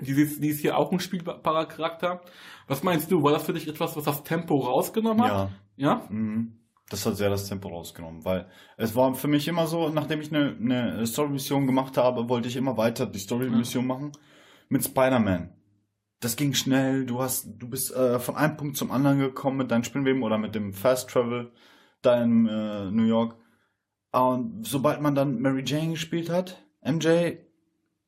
[0.00, 2.22] Die ist, die ist hier auch ein spielbarer Charakter.
[2.66, 3.22] Was meinst du?
[3.22, 5.30] War das für dich etwas, was das Tempo rausgenommen hat?
[5.30, 5.50] Ja.
[5.76, 6.06] Ja?
[6.08, 6.58] Mhm.
[6.88, 10.34] Das hat sehr das Tempo rausgenommen, weil es war für mich immer so, nachdem ich
[10.34, 14.12] eine, eine Story-Mission gemacht habe, wollte ich immer weiter die Story-Mission machen
[14.68, 15.54] mit Spider-Man.
[16.20, 19.70] Das ging schnell, du hast, du bist äh, von einem Punkt zum anderen gekommen mit
[19.70, 21.52] deinem Spinnweben oder mit dem Fast Travel
[22.06, 23.36] da in äh, New York.
[24.12, 27.36] Und sobald man dann Mary Jane gespielt hat, MJ,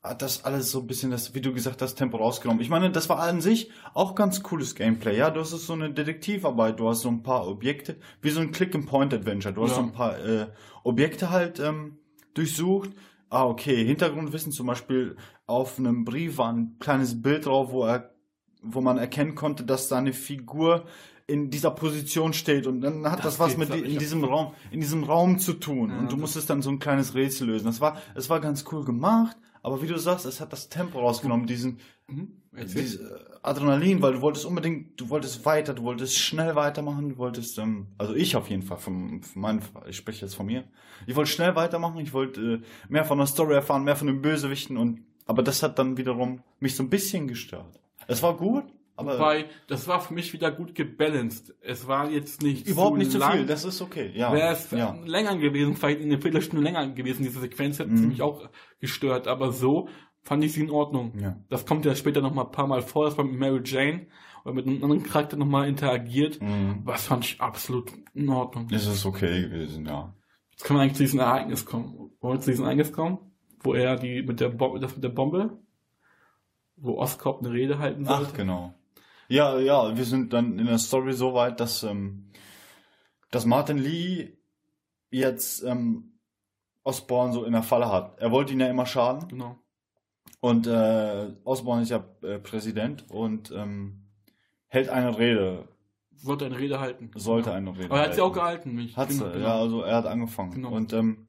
[0.02, 2.62] hat das alles so ein bisschen das, wie du gesagt hast, Tempo rausgenommen.
[2.62, 5.16] Ich meine, das war an sich auch ganz cooles Gameplay.
[5.18, 8.52] Ja, du hast so eine Detektivarbeit, du hast so ein paar Objekte, wie so ein
[8.52, 9.52] Click-and-Point-Adventure.
[9.52, 9.76] Du hast Ja.
[9.76, 10.46] so ein paar äh,
[10.84, 11.98] Objekte halt ähm,
[12.34, 12.90] durchsucht.
[13.30, 18.14] Ah, okay, Hintergrundwissen zum Beispiel auf einem Brief war ein kleines Bild drauf, wo er,
[18.62, 20.84] wo man erkennen konnte, dass da eine Figur
[21.26, 24.80] in dieser Position steht und dann hat Das das, was mit in diesem Raum in
[24.80, 27.66] diesem Raum zu tun Ja, und du musstest dann so ein kleines Rätsel lösen.
[27.66, 31.00] Das war es war ganz cool gemacht, aber wie du sagst, es hat das Tempo
[31.00, 32.40] rausgenommen, diesen Mhm.
[32.52, 32.82] Erzähl.
[32.82, 37.18] dieses äh, Adrenalin, weil du wolltest unbedingt, du wolltest weiter, du wolltest schnell weitermachen, du
[37.18, 40.64] wolltest, ähm, also ich auf jeden Fall, von, von meinem, ich spreche jetzt von mir,
[41.06, 44.22] ich wollte schnell weitermachen, ich wollte äh, mehr von der Story erfahren, mehr von den
[44.22, 47.80] Bösewichten und, aber das hat dann wiederum mich so ein bisschen gestört.
[48.06, 48.64] Es war gut,
[48.96, 51.54] aber Wobei, das war für mich wieder gut gebalanced.
[51.60, 53.32] Es war jetzt nicht überhaupt nicht so lang.
[53.32, 54.32] viel, das ist okay, ja.
[54.32, 54.96] Wäre es ja.
[55.04, 58.08] länger gewesen, vielleicht eine Viertelstunde länger gewesen, diese Sequenz hätte Mhm.
[58.08, 58.48] mich auch
[58.80, 59.88] gestört, aber so
[60.22, 61.12] fand ich sie in Ordnung.
[61.20, 61.36] Ja.
[61.48, 64.06] Das kommt ja später noch mal ein paar Mal vor, dass man mit Mary Jane
[64.44, 66.40] oder mit einem anderen Charakter noch mal interagiert.
[66.40, 66.80] Mhm.
[66.84, 68.68] Was fand ich absolut in Ordnung.
[68.72, 70.14] Es ist okay gewesen, ja.
[70.50, 72.10] Jetzt können wir eigentlich zu diesem Ereignis kommen.
[72.20, 73.18] Wollen wir zu diesem Ereignis kommen?
[73.60, 75.58] Wo er die mit der Bombe, das mit der Bombe,
[76.76, 78.28] wo Oscorp eine Rede halten sollte.
[78.30, 78.74] Ach, genau.
[79.28, 82.30] Ja, ja, wir sind dann in der Story so weit, dass, ähm,
[83.30, 84.36] dass Martin Lee
[85.10, 86.18] jetzt ähm,
[86.84, 88.18] Osborn so in der Falle hat.
[88.20, 89.28] Er wollte ihn ja immer schaden.
[89.28, 89.58] Genau.
[90.40, 94.06] Und äh, Osborn ist ja äh, Präsident und ähm,
[94.68, 95.68] hält eine Rede.
[96.22, 97.10] Wollte eine Rede halten.
[97.14, 97.70] Sollte genau.
[97.70, 98.34] eine Rede Aber er hat sie auch halten.
[98.34, 98.74] gehalten.
[98.74, 98.96] Mich.
[98.96, 99.46] Hat sie, genau, genau.
[99.46, 100.52] ja, also er hat angefangen.
[100.52, 100.70] Genau.
[100.70, 101.28] Und ähm,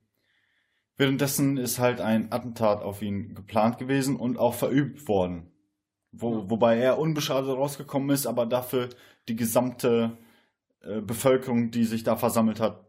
[0.98, 5.52] währenddessen ist halt ein Attentat auf ihn geplant gewesen und auch verübt worden.
[6.20, 6.50] Wo.
[6.50, 8.90] Wobei er unbeschadet rausgekommen ist, aber dafür
[9.28, 10.18] die gesamte
[10.82, 12.86] äh, Bevölkerung, die sich da versammelt hat,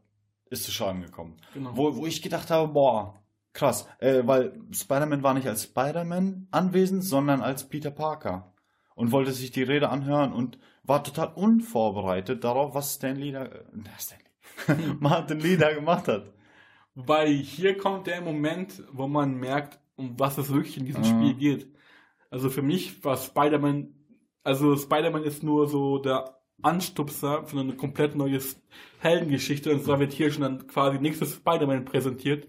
[0.50, 1.36] ist zu Schaden gekommen.
[1.54, 1.70] genau.
[1.76, 3.14] Wo, wo ich gedacht habe, boah,
[3.52, 8.52] krass, äh, weil Spider-Man war nicht als Spider-Man anwesend, sondern als Peter Parker
[8.94, 13.44] und wollte sich die Rede anhören und war total unvorbereitet darauf, was Stan Lee da,
[13.44, 13.60] äh,
[13.98, 16.32] Stanley, Martin Lee da gemacht hat.
[16.94, 21.06] Wobei hier kommt der Moment, wo man merkt, um was es wirklich in diesem Mhm.
[21.06, 21.74] Spiel geht.
[22.30, 23.88] Also für mich war Spider-Man,
[24.44, 28.40] also Spider-Man ist nur so der Anstupser für eine komplett neue
[29.00, 32.48] Heldengeschichte und zwar wird hier schon dann quasi nächstes Spider-Man präsentiert.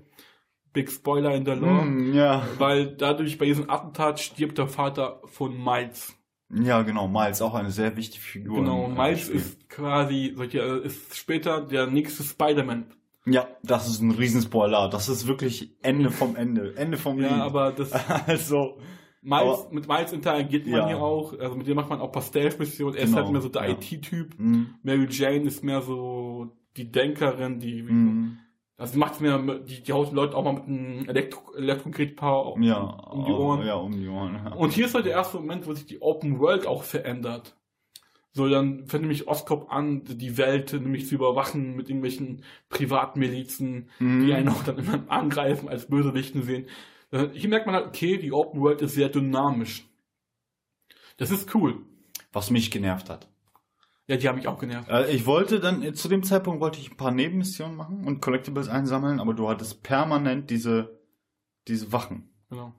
[0.71, 1.81] Big Spoiler in der Lore.
[1.81, 2.47] Hm, ja.
[2.59, 6.13] Weil dadurch bei diesem Attentat stirbt der Vater von Miles.
[6.51, 8.57] Ja, genau, Miles, auch eine sehr wichtige Figur.
[8.57, 12.93] Genau, Miles ist quasi, solche, äh, ist später der nächste Spider-Man.
[13.25, 14.89] Ja, das ist ein Riesenspoiler.
[14.89, 16.75] Das ist wirklich Ende vom Ende.
[16.75, 17.41] Ende vom Ja, Lied.
[17.41, 17.91] aber das,
[18.27, 18.79] Also,
[19.21, 20.87] Miles, Aber- mit Miles interagiert man Ja.
[20.87, 22.95] hier auch, also mit dem macht man auch Pastell-Missionen.
[22.95, 23.71] Er ist Genau, halt mehr so der ja.
[23.71, 24.35] IT-Typ.
[24.37, 28.37] mh, Mary Jane ist mehr so die Denkerin, die, mh,
[28.77, 32.77] also die macht mehr, die, die haut Leute auch mal mit einem Elektro Elektrokretpower ja,
[32.79, 33.65] um die Ohren.
[33.67, 34.35] Ja, um die Ohren.
[34.35, 34.53] Ja.
[34.53, 37.57] Und hier ist halt der erste Moment, wo sich die Open World auch verändert.
[38.31, 44.25] So, dann fängt nämlich Oscorp an, die Welt nämlich zu überwachen mit irgendwelchen Privatmilizen, Mhm.
[44.25, 46.67] die einen auch dann immer angreifen, als Bösewichten sehen.
[47.11, 49.85] Äh, Hier merkt man halt, okay, die Open World ist sehr dynamisch.
[51.17, 51.85] Das ist cool.
[52.31, 53.27] Was mich genervt hat.
[54.07, 54.89] Ja, die haben mich auch genervt.
[54.89, 58.21] Äh, Ich wollte dann, äh, zu dem Zeitpunkt wollte ich ein paar Nebenmissionen machen und
[58.21, 60.99] Collectibles einsammeln, aber du hattest permanent diese,
[61.67, 62.73] diese Wachen, Genau.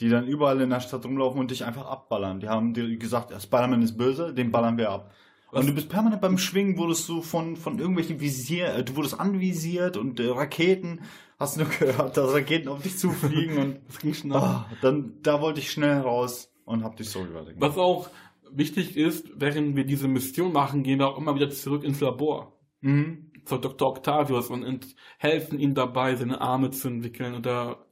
[0.00, 2.40] die dann überall in der Stadt rumlaufen und dich einfach abballern.
[2.40, 5.12] Die haben dir gesagt, Spider-Man ist böse, den ballern wir ab.
[5.60, 9.20] Und du bist permanent beim Schwingen, wurdest du von, von irgendwelchen Visier, äh, du wurdest
[9.20, 11.02] anvisiert und äh, Raketen,
[11.38, 14.36] hast nur gehört, dass Raketen auf dich zufliegen und Das ging schnell.
[14.38, 17.70] ah, dann, da wollte ich schnell raus und hab die Story weitergemacht.
[17.72, 18.08] Was auch
[18.50, 22.58] wichtig ist, während wir diese Mission machen, gehen wir auch immer wieder zurück ins Labor.
[22.80, 23.30] Mhm.
[23.44, 23.88] Zu Dr.
[23.88, 27.86] Octavius und helfen ihm dabei, seine Arme zu entwickeln oder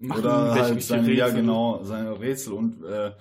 [0.00, 1.40] machen Oder halt seine, ja Rätsel.
[1.40, 3.12] genau, seine Rätsel und äh,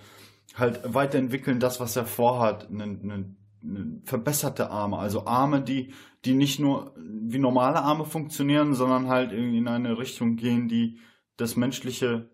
[0.55, 3.35] halt weiterentwickeln das, was er vorhat, eine, eine, eine
[4.04, 5.93] verbesserte Arme, also Arme, die,
[6.26, 11.00] die nicht nur wie normale Arme funktionieren, sondern halt irgendwie in eine Richtung gehen, die
[11.38, 12.30] das menschliche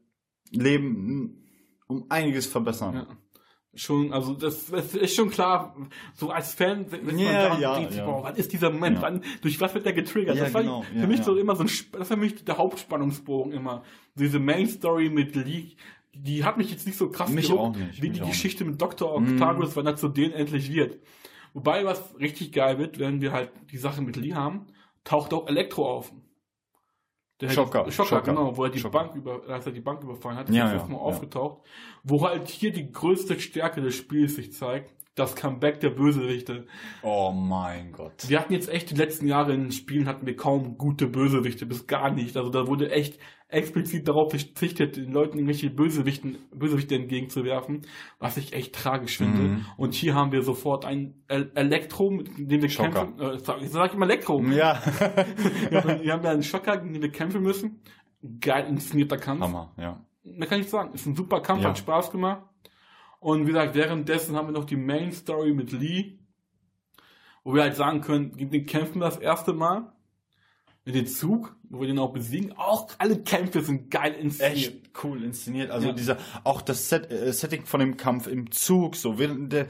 [0.51, 1.43] Leben
[1.87, 2.95] um einiges verbessern.
[2.95, 3.07] Ja.
[3.77, 5.75] Schon, also das, das ist schon klar,
[6.13, 8.05] so als Fan, wenn man sagt, ja, sich, ja.
[8.05, 9.01] boah, was ist dieser Moment, Ja.
[9.01, 10.37] wann, durch was wird der getriggert?
[10.37, 12.45] Ja, das war genau, für ja, mich so immer so ein, das war für mich
[12.45, 13.83] der Hauptspannungsbogen immer.
[14.15, 15.75] Diese Main Story mit Lee,
[16.15, 18.81] die hat mich jetzt nicht so krass Mich gehuckt, auch nicht, wie die Geschichte mit
[18.81, 19.13] Dr.
[19.15, 20.99] Octavius, wann er zu denen endlich wird.
[21.53, 24.67] Wobei, was richtig geil wird, wenn wir halt die Sache mit Lee haben,
[25.03, 26.11] taucht auch Elektro auf.
[27.41, 28.31] Der Schocker, Schocker, Schocker, Schocker.
[28.31, 28.97] genau, wo er die Schocker.
[28.99, 31.05] Bank über, als er die Bank überfallen hat, Ja, ist das ja, erstmal ja.
[31.05, 31.67] aufgetaucht,
[32.03, 36.65] wo halt hier die größte Stärke des Spiels sich zeigt, das Comeback der Bösewichte.
[37.01, 38.27] Oh mein Gott.
[38.27, 41.65] Wir hatten jetzt echt die letzten Jahre in den Spielen hatten wir kaum gute Bösewichte,
[41.65, 42.35] bis gar nicht.
[42.35, 43.17] Also da wurde echt
[43.47, 47.81] explizit darauf verzichtet, den Leuten irgendwelche Bösewichten, Bösewichte entgegenzuwerfen,
[48.19, 49.39] was ich echt tragisch finde.
[49.41, 49.65] Mhm.
[49.77, 53.05] Und hier haben wir sofort ein El Elektro, mit dem wir Schocker.
[53.05, 53.21] kämpfen.
[53.21, 54.41] Äh, sag- ich immer Elektro.
[54.43, 54.81] Ja.
[55.69, 57.81] Wir haben, wir haben ja einen Schocker, gegen den wir kämpfen müssen.
[58.41, 59.41] Geil inszenierter Kampf.
[59.41, 60.03] Hammer, ja.
[60.23, 61.69] Da kann ich sagen, ist ein super Kampf, Ja.
[61.69, 62.41] hat Spaß gemacht.
[63.19, 66.17] Und wie gesagt, währenddessen haben wir noch die Main Story mit Lee,
[67.43, 69.91] wo wir halt sagen können, gegen den kämpfen wir das erste Mal.
[70.85, 72.53] Mit dem Zug, wo wir den auch besiegen.
[72.57, 74.55] Auch alle Kämpfe sind geil inszeniert.
[74.55, 75.71] echt cool inszeniert.
[75.71, 75.93] Also Ja.
[75.93, 79.67] dieser, auch das Set, äh, Setting von dem Kampf im Zug, so während der äh,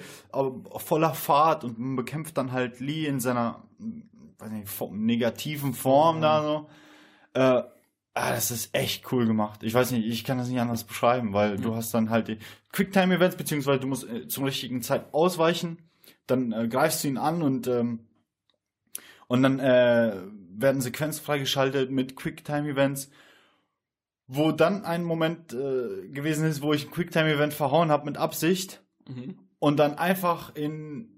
[0.78, 3.64] voller Fahrt und man bekämpft dann halt Lee in seiner
[4.40, 6.22] weiß nicht, negativen Form Mhm.
[6.22, 6.70] da so.
[7.34, 7.40] Äh,
[8.14, 9.64] ah, das ist echt cool gemacht.
[9.64, 12.40] Ich weiß nicht, ich kann das nicht anders beschreiben, weil du hast dann halt die
[12.74, 15.78] Quicktime-Events, beziehungsweise du musst äh, zum richtigen Zeit ausweichen,
[16.28, 18.00] dann äh, greifst du ihn an und ähm,
[19.28, 20.18] und dann äh,
[20.62, 23.10] werden Sequenzen freigeschaltet mit Quicktime-Events,
[24.28, 28.82] wo dann ein Moment äh, gewesen ist, wo ich ein Quicktime-Event verhauen habe mit Absicht
[29.08, 29.38] Mhm.
[29.60, 31.12] und dann einfach in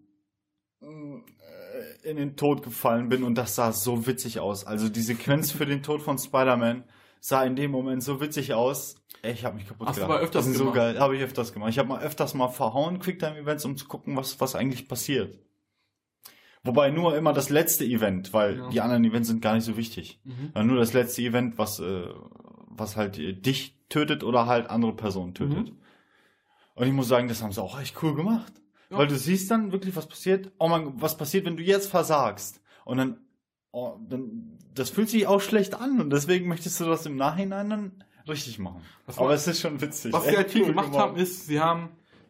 [0.82, 4.66] äh, in den Tod gefallen bin und das sah so witzig aus.
[4.66, 6.84] Also die Sequenz für den Tod von Spider-Man
[7.20, 8.96] sah in dem Moment so witzig aus.
[9.22, 11.00] Ey, Ich habe mich kaputt Hast öfters das ist so geil.
[11.00, 11.70] Habe ich öfters gemacht.
[11.72, 15.40] Ich habe mal öfters mal verhauen Quicktime-Events, um zu gucken, was was eigentlich passiert.
[16.68, 18.70] Wobei nur immer das letzte Event, weil Ja.
[18.70, 20.20] die anderen Events sind gar nicht so wichtig.
[20.24, 20.52] Mhm.
[20.54, 22.08] Weil nur das letzte Event, was, äh,
[22.70, 25.70] was halt äh, dich tötet oder halt andere Personen tötet.
[25.72, 25.78] Mhm.
[26.76, 28.54] Und ich muss sagen, das haben sie auch echt cool gemacht.
[28.90, 28.98] Ja.
[29.00, 30.52] Weil du siehst dann wirklich, was passiert.
[30.60, 32.62] Oh man, was passiert, wenn du jetzt versagst?
[32.86, 33.18] Und dann,
[33.72, 37.70] oh, dann, das fühlt sich auch schlecht an und deswegen möchtest du das im Nachhinein
[37.70, 38.82] dann richtig machen.
[39.06, 40.14] Was Aber war- es ist schon witzig.
[40.14, 41.90] Was sie halt viel cool gemacht haben, ist, sie haben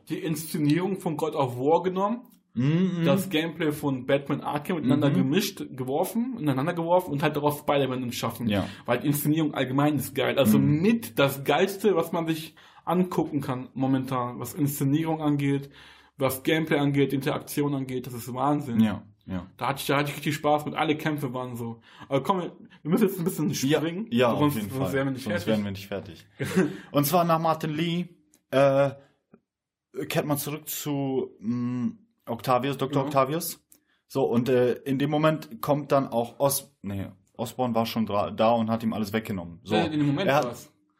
[0.09, 2.21] die Inszenierung von God of War genommen,
[2.57, 3.05] Mhm.
[3.05, 5.15] das Gameplay von Batman Arkham miteinander Mhm.
[5.15, 8.47] gemischt, geworfen, ineinander geworfen und halt daraus Spider-Man entschaffen.
[8.49, 8.67] Ja.
[8.85, 10.37] Weil die Inszenierung allgemein ist geil.
[10.37, 10.81] Also Mhm.
[10.81, 15.69] mit das Geilste, was man sich angucken kann momentan, was Inszenierung angeht,
[16.17, 18.79] was Gameplay angeht, Interaktion angeht, das ist Wahnsinn.
[18.79, 19.45] ja, ja.
[19.57, 20.73] Da hatte ich, da hatte ich richtig Spaß mit.
[20.73, 21.81] Alle Kämpfe waren so.
[22.07, 22.51] Aber komm, wir
[22.89, 24.07] müssen jetzt ein bisschen springen.
[24.09, 24.93] Ja, auf sonst, jeden sonst Fall.
[24.93, 25.47] wären wir nicht Sonst fertig.
[25.47, 26.25] wären wir nicht fertig.
[26.91, 28.05] Und zwar nach Martin Lee,
[28.51, 28.91] äh,
[30.07, 31.91] kehrt man zurück zu mh,
[32.27, 33.01] Octavius, Dr.
[33.01, 33.05] Ja.
[33.07, 33.63] Octavius.
[34.07, 38.51] So, und äh, in dem Moment kommt dann auch Os, nee, Osborn war schon da
[38.51, 39.59] und hat ihm alles weggenommen.
[39.63, 40.55] So, in dem Moment er hat,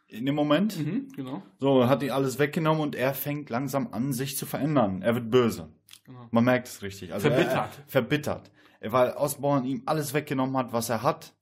[0.08, 1.42] in dem Moment, Mhm, genau.
[1.60, 5.02] so, hat ihm alles weggenommen und er fängt langsam an, sich zu verändern.
[5.02, 5.70] Er wird böse.
[6.06, 6.28] genau.
[6.32, 7.14] Man merkt es richtig.
[7.14, 7.56] Also Verbittert.
[7.56, 8.52] Er, er, verbittert.
[8.82, 11.34] Weil Osborn ihm alles weggenommen hat, was er hat.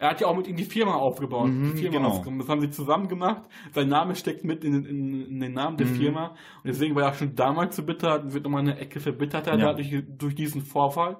[0.00, 1.48] Er hat ja auch mit ihm die Firma aufgebaut.
[1.48, 2.08] Mhm, die Firma genau.
[2.10, 2.40] aufgebaut.
[2.42, 3.42] Das haben sie zusammen gemacht.
[3.74, 5.94] Sein Name steckt mit in, in, in den Namen der Mhm.
[5.96, 6.26] Firma.
[6.28, 9.72] Und deswegen war er schon damals so bitter und wird nochmal eine Ecke verbitterter Ja.
[9.72, 11.18] dadurch, durch diesen Vorfall.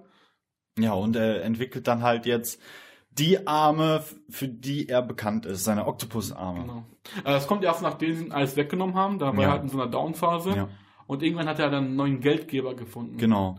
[0.78, 2.62] Ja, und er entwickelt dann halt jetzt
[3.10, 6.60] die Arme, für die er bekannt ist, seine Oktopusarme.
[6.60, 6.84] Genau.
[7.24, 9.18] Äh, Das kommt erst nachdem sie ihn alles weggenommen haben.
[9.18, 9.48] Da war Ja.
[9.48, 10.50] er halt in so einer Downphase.
[10.54, 10.68] Ja,
[11.08, 13.16] Und irgendwann hat er dann einen neuen Geldgeber gefunden.
[13.16, 13.58] genau.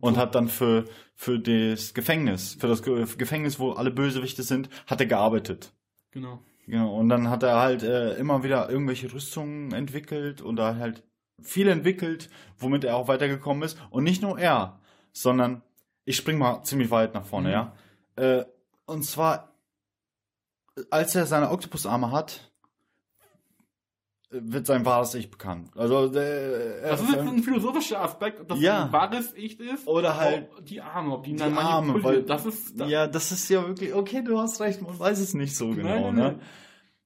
[0.00, 4.68] Und hat dann für, für das Gefängnis, für das Ge Gefängnis, wo alle Bösewichte sind,
[4.86, 5.72] hat er gearbeitet.
[6.10, 6.40] Genau.
[6.66, 6.94] Genau.
[6.96, 11.02] Und dann hat er halt äh, immer wieder irgendwelche Rüstungen entwickelt und da halt
[11.40, 12.28] viel entwickelt,
[12.58, 13.78] womit er auch weitergekommen ist.
[13.90, 14.80] Und nicht nur er,
[15.12, 15.62] sondern
[16.04, 17.54] ich spring mal ziemlich weit nach vorne, Mhm.
[17.54, 17.72] ja.
[18.16, 18.44] Äh,
[18.86, 19.52] und zwar,
[20.90, 22.52] als er seine Oktopusarme hat,
[24.42, 25.70] wird sein wahres Ich bekannt.
[25.76, 28.84] Also äh, Das ist jetzt ein philosophischer Aspekt, ob das Ja.
[28.86, 29.86] ein wahres Ich ist.
[29.86, 33.48] Oder halt die Arme, ob die die Arme, weil- Das ist, das, ja, das ist
[33.48, 36.38] ja wirklich, okay, du hast recht, man weiß es nicht so genau, nein, ne?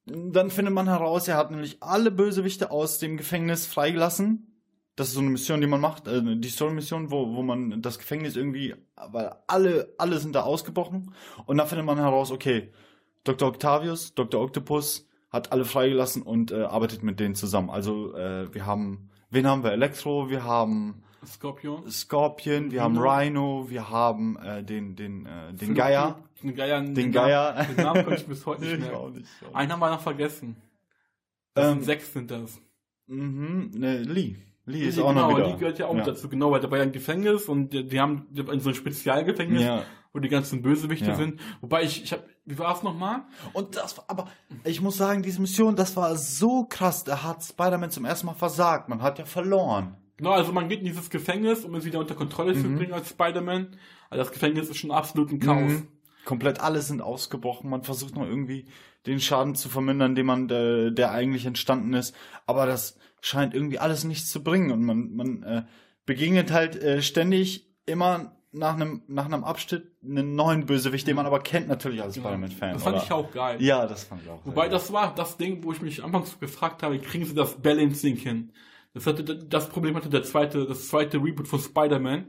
[0.07, 0.33] nein.
[0.33, 4.47] Dann findet man heraus, er hat nämlich alle Bösewichte aus dem Gefängnis freigelassen.
[4.97, 7.99] Das ist so eine Mission, die man macht, äh, die Story-Mission, wo, wo man das
[7.99, 8.75] Gefängnis irgendwie,
[9.11, 11.15] weil alle, alle sind da ausgebrochen.
[11.47, 12.73] Und dann findet man heraus, okay,
[13.25, 13.49] Dr.
[13.49, 14.41] Octavius, Dr.
[14.41, 17.71] Octopus hat alle freigelassen und äh, arbeitet mit denen zusammen.
[17.71, 19.73] Also äh, wir haben, wen haben wir?
[19.73, 21.89] Elektro, wir haben Skorpion.
[21.91, 23.67] Scorpion, wir haben Rhino.
[23.69, 26.19] Wir haben äh, den, den, äh, den Geier.
[26.43, 26.81] Den Geier.
[26.81, 27.67] Den Geier.
[27.77, 28.97] Den Namen konnte ich bis heute nicht Ich merken.
[28.97, 29.27] auch nicht.
[29.53, 30.57] Einen haben wir noch vergessen.
[31.55, 32.59] Das Ähm, sind sechs sind das.
[33.07, 34.37] Mhm, ne, Lee.
[34.65, 35.53] Lee ist auch genau, noch wieder.
[35.53, 36.05] die gehört ja auch ja.
[36.05, 36.29] dazu.
[36.29, 39.63] Genau, weil da war ja ein Gefängnis und die, die haben in so ein Spezialgefängnis,
[39.63, 39.83] Ja.
[40.13, 41.15] Wo die ganzen Bösewichte Ja.
[41.15, 41.41] sind.
[41.61, 43.23] Wobei ich, ich hab, wie war es nochmal?
[43.53, 44.29] Und das war, aber
[44.65, 47.05] ich muss sagen, diese Mission, das war so krass.
[47.05, 48.89] Da hat Spider-Man zum ersten Mal versagt.
[48.89, 49.97] Man hat ja verloren.
[50.17, 52.77] Genau, also man geht in dieses Gefängnis, um es wieder unter Kontrolle zu Mhm.
[52.77, 53.69] bringen als Spider-Man.
[54.11, 55.71] Also das Gefängnis ist schon absolut ein Chaos.
[55.73, 55.89] Mhm.
[56.27, 57.71] Komplett alles sind ausgebrochen.
[57.71, 58.67] Man versucht noch irgendwie
[59.07, 62.15] den Schaden zu vermindern, den man, äh, der eigentlich entstanden ist.
[62.47, 64.71] Aber das scheint irgendwie alles nichts zu bringen.
[64.73, 65.63] Und man, man äh,
[66.05, 71.27] begegnet halt äh, ständig immer nach einem, nach einem Abschnitt einen neuen Bösewicht, den man
[71.27, 72.29] aber kennt natürlich als Genau.
[72.29, 72.73] Spider-Man-Fan.
[72.75, 73.05] Das fand oder?
[73.05, 73.63] ich auch geil.
[73.63, 74.41] Ja, das fand ich auch.
[74.45, 78.17] Wobei das war das Ding, wo ich mich anfangs gefragt habe, kriegen sie das Balancing
[78.17, 78.53] hin?
[78.93, 82.27] Das hatte das Problem hatte der zweite, das zweite Reboot von Spider-Man.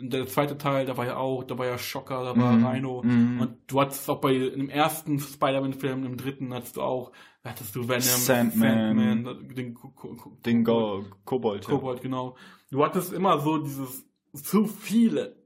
[0.00, 2.66] Der zweite Teil, da war ja auch, da war ja Schocker, da war Mhm.
[2.66, 3.02] Rhino.
[3.02, 3.40] Mhm.
[3.40, 7.10] Und du hattest auch bei im ersten Spider-Man-Film, im dritten hattest du auch,
[7.42, 9.24] da hattest du Venom, Sandman.
[9.24, 11.64] Sandman den Ko- Ko- Den Go Kobold.
[11.64, 11.70] ja.
[11.70, 12.36] Kobold, genau.
[12.70, 15.37] Du hattest immer so dieses zu viele.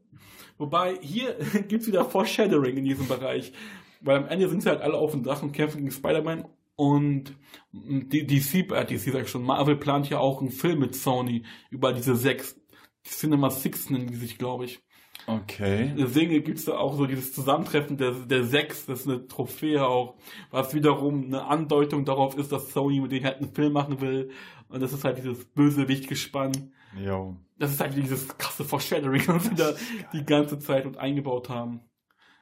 [0.62, 1.36] Wobei hier
[1.68, 3.52] gibt's wieder Foreshadowing in diesem Bereich.
[4.00, 6.44] Weil am Ende sind sie halt alle auf dem Dach und kämpfen gegen Spider-Man.
[6.76, 7.36] Und
[7.72, 11.44] die DC, äh, DC sag ich schon, Marvel plant ja auch einen Film mit Sony
[11.70, 12.56] über diese sechs.
[13.04, 14.80] Cinema Six nennen die sich, glaube ich.
[15.26, 15.92] Okay.
[15.98, 20.14] Deswegen gibt's da auch so dieses Zusammentreffen der, der sechs, das ist eine Trophäe auch,
[20.52, 24.30] was wiederum eine Andeutung darauf ist, dass Sony mit denen halt einen Film machen will.
[24.68, 26.72] Und das ist halt dieses Bösewicht-Gespann.
[26.96, 27.36] Jo.
[27.58, 29.72] Das ist halt dieses krasse Foreshadowing, was sie da
[30.12, 31.80] die ganze Zeit und eingebaut haben.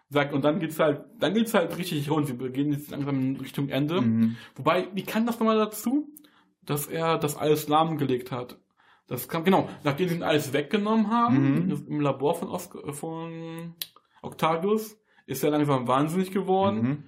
[0.08, 2.40] Sagt, und dann geht's halt, dann geht's halt richtig rund.
[2.40, 4.00] Wir gehen jetzt langsam in Richtung Ende.
[4.00, 4.36] Mhm.
[4.56, 6.08] Wobei, wie kann das nochmal dazu,
[6.64, 8.58] dass er das alles lahmgelegt hat?
[9.06, 11.84] Das kam, genau, nachdem sie ihn alles weggenommen haben, Mhm.
[11.88, 13.74] im Labor von, Oscar, von
[14.22, 14.96] Octavius,
[15.26, 16.82] ist er langsam wahnsinnig geworden.
[16.82, 17.04] Mhm.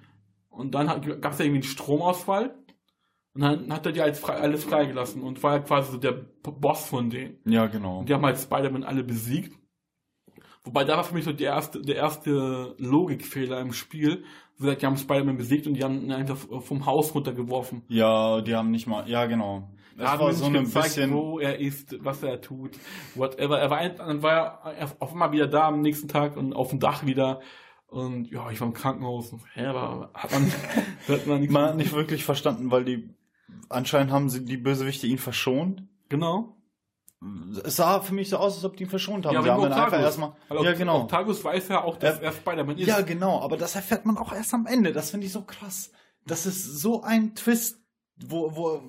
[0.49, 2.55] Und dann gab es ja irgendwie einen Stromausfall.
[3.35, 6.11] Und dann hat er die alles, frei, alles freigelassen und war ja quasi so der
[6.11, 7.37] Boss von denen.
[7.45, 7.99] Ja, genau.
[7.99, 9.57] Und die haben halt Spider-Man alle besiegt.
[10.63, 14.23] Wobei da war für mich so der erste, der erste Logikfehler im Spiel.
[14.57, 17.81] Gesagt, die haben Spider-Man besiegt und die haben ihn einfach vom Haus runtergeworfen.
[17.87, 19.69] Ja, die haben nicht mal, ja genau.
[19.97, 22.71] Das Das war so ein bisschen, wo er ist, was er tut,
[23.15, 23.59] whatever.
[23.59, 26.79] Er war, dann war er auf einmal wieder da am nächsten Tag und auf dem
[26.79, 27.41] Dach wieder.
[27.87, 29.33] Und ja, ich war im Krankenhaus.
[29.33, 30.51] Und, hä, aber hat man,
[31.07, 33.09] hat man man hat nicht wirklich verstanden, weil die,
[33.69, 35.83] anscheinend haben sie die Bösewichte ihn verschont.
[36.09, 36.57] Genau.
[37.63, 39.33] Es sah für mich so aus, als ob die ihn verschont haben.
[39.35, 41.03] Ja, sie haben dann einfach erstmal, Weil ja genau.
[41.03, 42.23] Octavius weiß ja auch, dass Ja.
[42.23, 42.87] er Spider-Man ist.
[42.87, 44.91] Ja, genau, aber das erfährt man auch erst am Ende.
[44.91, 45.91] Das finde ich so krass.
[46.25, 47.79] Das ist so ein Twist,
[48.25, 48.81] wo, wo,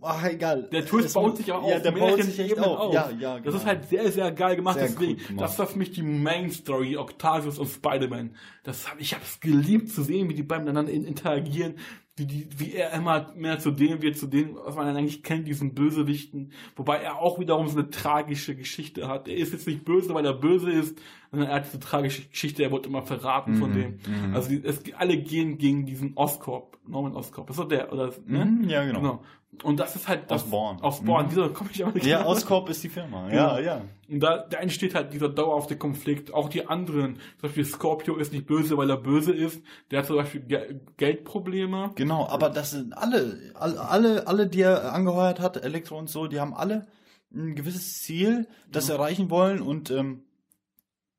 [0.00, 0.70] ach, egal.
[0.72, 2.78] Der Twist Es- baut sich auch ja, auf der baut sich echt auf.
[2.78, 2.94] auf.
[2.94, 3.44] Ja, ja, genau.
[3.44, 4.78] Das ist halt sehr, sehr geil gemacht.
[4.78, 5.44] Sehr Deswegen, gemacht.
[5.44, 8.34] das war für mich die Main Story, Octavius und Spider-Man.
[8.64, 11.74] Das hab, ich habe es geliebt zu sehen, wie die beiden miteinander in- interagieren,
[12.16, 15.48] wie, die, wie er immer mehr zu dem wird, zu dem, was man eigentlich kennt,
[15.48, 16.52] diesen Bösewichten.
[16.76, 19.28] Wobei er auch wiederum so eine tragische Geschichte hat.
[19.28, 20.98] Er ist jetzt nicht böse, weil er böse ist,
[21.30, 23.98] sondern er hat diese tragische Geschichte, er wurde immer verraten von dem.
[24.06, 24.34] mhm.
[24.34, 27.48] Also die, es, alle gehen gegen diesen Oscorp, Norman Oscorp.
[27.48, 28.12] Ist doch der, oder?
[28.26, 28.44] Ne?
[28.44, 29.00] Mhm, ja, genau.
[29.00, 29.24] Genau.
[29.62, 30.44] Und das ist halt das.
[30.44, 30.80] Osborn.
[30.80, 31.28] Osborn, Mhm.
[31.28, 32.24] dieser komme ich aber nicht Ja.
[32.26, 33.28] Oscorp ist die Firma.
[33.28, 33.56] Genau.
[33.56, 33.82] Ja, ja.
[34.08, 36.32] Und da, da entsteht halt dieser dauerhafte Konflikt.
[36.32, 39.62] Auch die anderen, zum Beispiel Scorpio ist nicht böse, weil er böse ist.
[39.90, 41.90] Der hat zum Beispiel Ge Geldprobleme.
[41.96, 46.26] Genau, aber das sind alle, alle, alle, alle, die er angeheuert hat, Elektro und so,
[46.26, 46.86] die haben alle
[47.34, 50.22] ein gewisses Ziel, das sie erreichen wollen und ähm,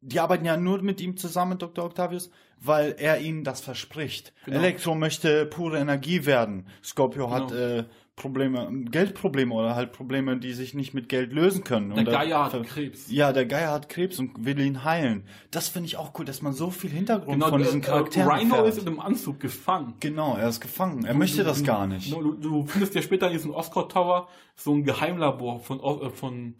[0.02, 1.86] die arbeiten ja nur mit ihm zusammen, Dr.
[1.86, 2.30] Octavius,
[2.60, 4.34] weil er ihnen das verspricht.
[4.46, 4.58] Genau.
[4.58, 6.68] Elektro möchte pure Energie werden.
[6.84, 7.62] Scorpio hat Genau.
[7.80, 11.96] äh, Probleme, Geldprobleme oder halt Probleme, die sich nicht mit Geld lösen können.
[11.96, 13.12] Der da- Geier hat Krebs.
[13.12, 15.24] Ja, der Geier hat Krebs und will ihn heilen.
[15.50, 18.30] Das finde ich auch cool, dass man so viel Hintergrund Genau, von äh, diesen Charakteren
[18.30, 18.76] äh, Rhino erfährt.
[18.76, 19.96] ist in einem Anzug gefangen.
[20.00, 21.04] Genau, er ist gefangen.
[21.06, 22.12] Er möchte das gar nicht.
[22.14, 26.54] Du, du findest ja später in diesem Oscar Tower so ein Geheimlabor von, äh, von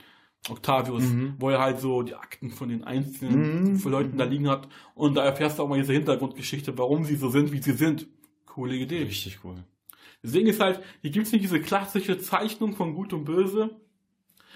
[0.50, 1.36] Octavius, Mhm.
[1.38, 4.68] wo er halt so die Akten von den einzelnen Leuten da liegen hat.
[4.96, 8.08] Und da erfährst du auch mal diese Hintergrundgeschichte, warum sie so sind, wie sie sind.
[8.48, 9.04] Coole Idee.
[9.04, 9.56] Richtig cool.
[10.24, 13.82] Deswegen ist halt, hier gibt es nicht diese klassische Zeichnung von Gut und Böse.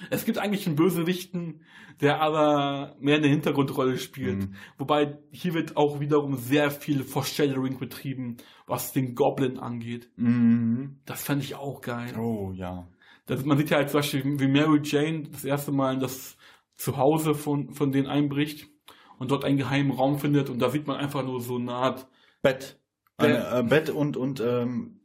[0.09, 1.61] Es gibt eigentlich einen Bösewichten,
[2.01, 4.49] der aber mehr eine Hintergrundrolle spielt.
[4.49, 4.55] Mhm.
[4.77, 8.37] Wobei hier wird auch wiederum sehr viel Foreshadowing betrieben,
[8.67, 10.09] was den Goblin angeht.
[10.15, 10.99] Mhm.
[11.05, 12.17] Das fand ich auch geil.
[12.17, 12.87] Oh, ja.
[13.25, 16.37] Das, man sieht ja halt zum Beispiel, wie Mary Jane das erste Mal in das
[16.75, 18.69] Zuhause von, von denen einbricht
[19.17, 22.07] und dort einen geheimen Raum findet und da sieht man einfach nur so eine Art
[22.41, 22.79] Bett.
[23.17, 24.96] Eine, äh, Bett und, und ähm,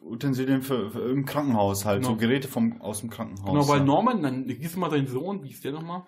[0.00, 2.02] Utensilien für, für im Krankenhaus halt.
[2.02, 2.14] Genau.
[2.14, 3.50] So Geräte vom, aus dem Krankenhaus.
[3.50, 3.84] Genau, weil.
[3.84, 6.04] Norman, dann hieß mal sein Sohn, wie ist der nochmal?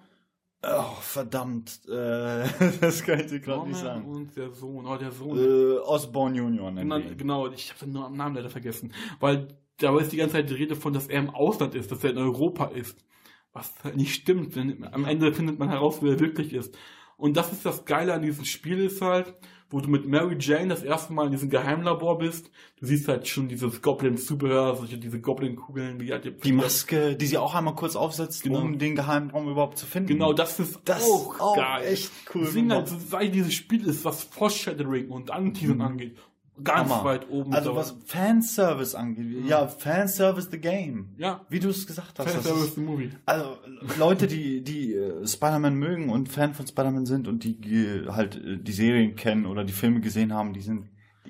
[0.62, 1.80] Oh, verdammt.
[1.88, 2.48] Äh,
[2.80, 4.04] das kann ich dir gerade nicht sagen.
[4.06, 5.38] und der Sohn, oh, der Sohn.
[5.38, 8.92] Äh, Osborne Junior genau, genau, ich habe den Namen leider vergessen.
[9.20, 12.02] Weil da ist die ganze Zeit die Rede von, dass er im Ausland ist, dass
[12.02, 13.04] er in Europa ist.
[13.52, 16.76] Was halt nicht stimmt, denn am Ende findet man heraus, wer er wirklich ist.
[17.16, 19.34] Und das ist das Geile an diesem Spiel ist halt,
[19.70, 22.50] wo du mit Mary Jane das erste Mal in diesem Geheimlabor bist.
[22.78, 27.38] Du siehst halt schon dieses Goblin-Zubehör, solche, diese Goblin-Kugeln, wie halt Die Maske, die sie
[27.38, 28.60] auch einmal kurz aufsetzt, Genau.
[28.60, 30.08] um den Geheimraum überhaupt zu finden.
[30.08, 31.86] Genau, das ist Das auch ist auch geil.
[31.86, 36.16] echt cool Deswegen halt, so, weil dieses Spiel ist, was Foreshadowing und Anteasern angeht,
[36.62, 37.04] ganz Hammer.
[37.04, 37.52] weit oben.
[37.54, 39.46] Also was Fanservice angeht.
[39.46, 41.14] Ja, Fanservice the game.
[41.18, 41.44] Ja.
[41.48, 42.30] Wie du es gesagt hast.
[42.30, 43.10] Fanservice the Movie.
[43.26, 43.56] Also
[43.98, 48.36] Leute, die die äh, Spider-Man mögen und Fan von Spider-Man sind und die äh, halt
[48.36, 50.88] äh, die Serien kennen oder die Filme gesehen haben, die sind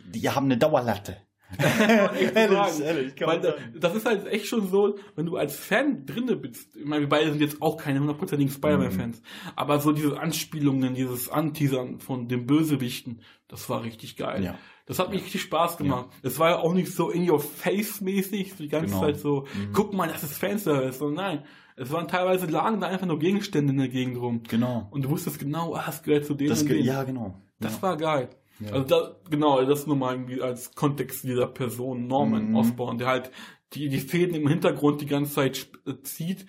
[0.09, 1.16] die haben eine Dauerlatte.
[2.35, 6.37] Ehrlich, kann Weil da, das ist halt echt schon so, wenn du als Fan drinne
[6.37, 9.51] bist, ich meine, wir beide sind jetzt auch keine hundertprozentigen Spider-Man-Fans, Mhm.
[9.55, 14.43] aber so diese Anspielungen, dieses Anteasern von den Bösewichten, das war richtig geil.
[14.45, 14.59] Ja.
[14.87, 16.07] Das hat mir richtig Spaß gemacht.
[16.22, 19.01] Es war ja auch nicht so in your face mäßig, die ganze Genau.
[19.01, 19.72] Zeit so, Mhm.
[19.72, 21.45] guck mal, das ist Fanservice, sondern nein.
[21.76, 24.43] Es waren teilweise lagen da einfach nur Gegenstände in der Gegend rum.
[24.49, 24.87] Genau.
[24.91, 26.51] Und du wusstest genau, ah, das gehört zu denen.
[26.51, 27.34] Das und ge- ja, genau.
[27.61, 28.30] Das war geil.
[28.61, 28.72] Ja.
[28.72, 32.57] Also da, genau, das nur mal irgendwie als Kontext dieser Person, Norman Mhm.
[32.57, 33.30] Osborn, der halt
[33.74, 35.68] die, die Fäden im Hintergrund die ganze Zeit
[36.05, 36.47] zieht,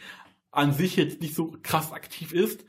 [0.51, 2.63] an sich jetzt nicht so krass aktiv ist,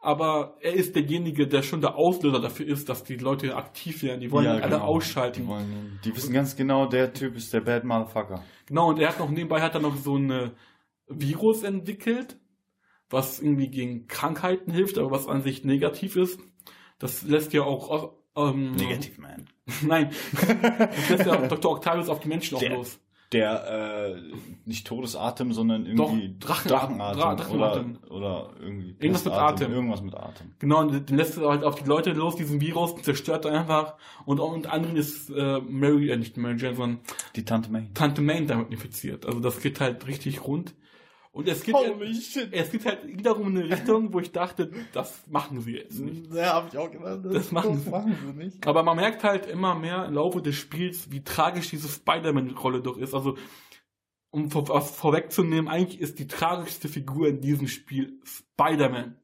[0.00, 4.20] aber er ist derjenige, der schon der Auslöser dafür ist, dass die Leute aktiv werden.
[4.20, 4.84] Die wollen ja, alle genau.
[4.84, 5.42] ausschalten.
[5.42, 8.42] Die, wollen, die wissen ganz genau, der Typ ist der Bad Motherfucker.
[8.66, 10.52] Genau, und er hat noch nebenbei hat er noch so ein
[11.06, 12.38] Virus entwickelt,
[13.10, 16.40] was irgendwie gegen Krankheiten hilft, aber was an sich negativ ist.
[16.98, 18.76] Das lässt ja auch ähm,
[19.18, 19.48] man.
[19.82, 20.10] Nein.
[20.78, 21.72] Das lässt ja Dr.
[21.72, 22.98] Octavius auf die Menschen auch Der- los.
[23.32, 24.20] Der, äh,
[24.64, 27.20] nicht Todesatem, sondern irgendwie Doch, Drachen- Drachenatem.
[27.20, 27.98] Dra- Drachenatem.
[28.08, 28.96] Oder, oder irgendwie.
[28.98, 29.72] Irgendwas mit Atem.
[29.72, 30.50] Irgendwas mit Atem.
[30.58, 33.94] Genau, und den lässt er halt auf die Leute los, diesen Virus, zerstört er einfach.
[34.24, 37.00] Und und anderen ist äh, Mary, äh, nicht Mary Jane, sondern
[37.36, 37.88] Die Tante May.
[37.94, 39.24] Tante May damit infiziert.
[39.24, 40.74] Also das geht halt richtig rund.
[41.32, 42.48] Und es Holy shit.
[42.50, 46.26] es geht halt wiederum in eine Richtung, wo ich dachte, das machen sie jetzt nicht.
[46.34, 47.20] Ja, hab ich auch gedacht.
[47.24, 47.90] Das machen das sie.
[47.90, 48.66] machen sie nicht.
[48.66, 52.98] Aber man merkt halt immer mehr im Laufe des Spiels, wie tragisch diese Spider-Man-Rolle doch
[52.98, 53.14] ist.
[53.14, 53.36] Also,
[54.30, 59.16] um vor, was vorwegzunehmen, eigentlich ist die tragischste Figur in diesem Spiel Spider-Man.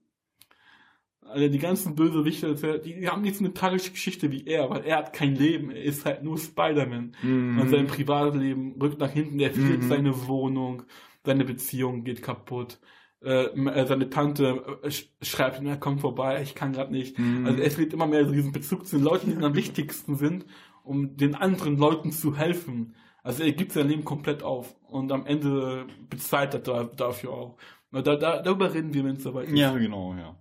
[1.22, 2.54] Also die ganzen Bösewichte,
[2.84, 5.70] die, die haben nicht so eine tragische Geschichte wie er, weil er hat kein Leben,
[5.72, 7.16] er ist halt nur Spider-Man.
[7.20, 7.58] Mhm.
[7.60, 9.88] Und sein Privatleben rückt nach hinten, er verliert Mhm.
[9.88, 10.84] seine Wohnung,
[11.26, 12.78] seine Beziehung geht kaputt.
[13.22, 17.18] Äh, äh, seine Tante äh, sch schreibt ihm, kommt vorbei, ich kann gerade nicht.
[17.18, 17.46] Mhm.
[17.46, 20.46] Also es wird immer mehr so diesen Bezug zu den Leuten, die am wichtigsten sind,
[20.84, 22.94] um den anderen Leuten zu helfen.
[23.22, 27.56] Also er gibt sein Leben komplett auf und am Ende bezahlt er da, dafür auch.
[27.90, 29.58] Da, da, darüber reden wir, wenn es soweit ist.
[29.58, 30.36] Ja, genau, ja.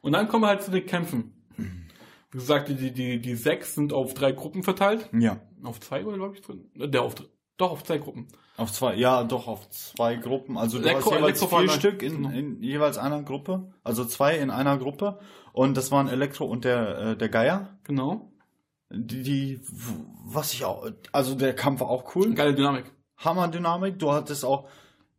[0.00, 1.32] Und dann kommen wir halt zu den Kämpfen.
[1.56, 5.08] Wie gesagt, die, die, die sechs sind auf drei Gruppen verteilt.
[5.12, 5.40] Ja.
[5.62, 6.68] Auf zwei oder glaube ich drin?
[6.74, 7.14] Der auf
[7.56, 8.26] doch auf zwei Gruppen.
[8.56, 10.56] Auf zwei, ja, doch, auf zwei Gruppen.
[10.56, 12.30] Also du Elektro- hast jeweils Elektro- vier Stück in, genau.
[12.30, 13.72] in jeweils einer Gruppe.
[13.82, 15.18] Also zwei in einer Gruppe.
[15.52, 17.78] Und das waren Elektro und der, äh, der Geier.
[17.84, 18.30] Genau.
[18.92, 19.60] Die, die,
[20.24, 22.32] was ich auch, also der Kampf war auch cool.
[22.34, 22.92] Geile Dynamik.
[23.16, 23.98] Hammerdynamik.
[23.98, 24.68] Du hattest auch,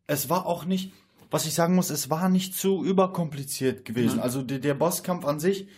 [0.06, 0.94] es war auch nicht,
[1.30, 4.16] was ich sagen muss, es war nicht zu überkompliziert gewesen.
[4.16, 4.20] Nein.
[4.20, 5.68] Also der, der Bosskampf an sich,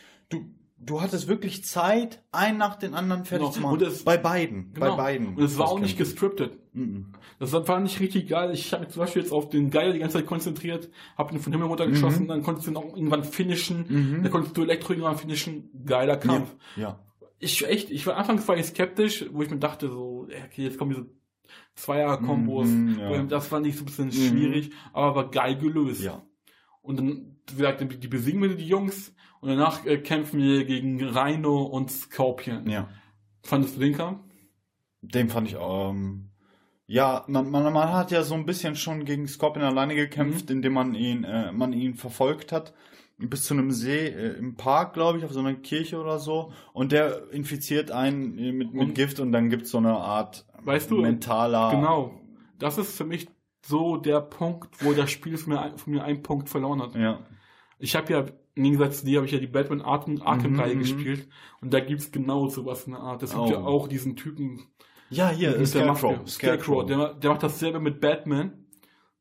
[0.81, 3.53] du, hattest wirklich Zeit, einen nach den anderen fertig Genau.
[3.55, 3.81] zu machen.
[3.83, 4.91] Es- bei beiden, Genau.
[4.91, 5.35] bei beiden.
[5.37, 6.59] Und es war auch nicht gescriptet.
[6.73, 7.13] Mhm.
[7.41, 8.51] Das war nicht richtig geil.
[8.53, 11.41] Ich habe mich zum Beispiel jetzt auf den Geier die ganze Zeit konzentriert, habe ihn
[11.41, 12.29] von Himmel runtergeschossen, Mhm.
[12.29, 14.23] dann konntest du ihn auch irgendwann finishen, Mhm.
[14.23, 15.71] dann konntest du Elektro irgendwann finishen.
[15.85, 16.55] Geiler Kampf.
[16.77, 17.05] Ja, ja.
[17.41, 20.77] Ich echt, ich war anfangs war ich skeptisch, wo ich mir dachte so, okay, jetzt
[20.79, 21.07] kommen diese
[21.75, 22.67] Zweier-Kombos.
[22.69, 23.23] Mhm, ja.
[23.25, 24.13] Das fand ich so ein bisschen Mhm.
[24.13, 26.03] schwierig, aber war geil gelöst.
[26.03, 26.23] Ja.
[26.83, 31.03] Und dann, wie gesagt, die besiegen wir die Jungs und danach äh, kämpfen wir gegen
[31.03, 32.69] Rhino und Scorpion.
[32.69, 32.89] Ja.
[33.43, 34.21] Fandest du den Kampf?
[35.01, 36.31] Den fand ich, ähm,
[36.87, 40.73] ja, man, man, man hat ja so ein bisschen schon gegen Scorpion alleine gekämpft, indem
[40.73, 42.75] man ihn, äh, man ihn verfolgt hat.
[43.21, 46.53] Bis zu einem See äh, im Park, glaube ich, auf so einer Kirche oder so.
[46.73, 50.47] Und der infiziert einen äh, mit, mit Und- Gift und dann gibt's so eine Art
[50.63, 51.71] Weißt du, mentaler.
[51.73, 52.21] Genau.
[52.59, 53.29] Das ist für mich
[53.65, 56.95] so der Punkt, wo das Spiel von mir, von mir einen Punkt verloren hat.
[56.95, 57.21] Ja.
[57.79, 58.25] Ich habe ja,
[58.59, 60.83] im Gegensatz zu dir, habe ich ja die Batman Arkham, Arkham-Reihe Mhm, mhm.
[60.83, 61.29] gespielt.
[61.61, 63.23] Und da gibt's genau sowas in der Art.
[63.23, 63.51] Es gibt Oh.
[63.51, 64.61] ja auch diesen Typen,
[65.11, 66.29] Ja, hier, mit der Scarecrow.
[66.29, 66.85] Scarecrow.
[66.87, 68.53] Der, der macht dasselbe mit Batman.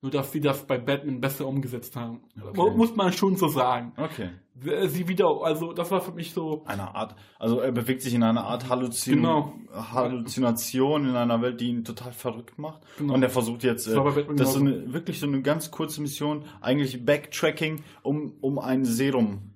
[0.02, 2.22] Nur, dass sie das bei Batman besser umgesetzt haben.
[2.40, 2.72] Okay.
[2.76, 3.94] Muss man schon so sagen.
[3.98, 4.30] Okay.
[4.60, 8.24] Sie wieder, also, das war für mich so, Eine Art, also er bewegt sich in
[8.24, 9.54] einer Art Halluzin Genau.
[9.72, 12.82] Halluzination in einer Welt, die ihn total verrückt macht.
[12.98, 13.14] Genau.
[13.14, 16.02] Und er versucht jetzt, Das äh, das ist so eine, wirklich so eine ganz kurze
[16.02, 19.54] Mission, eigentlich Backtracking, um, um ein Serum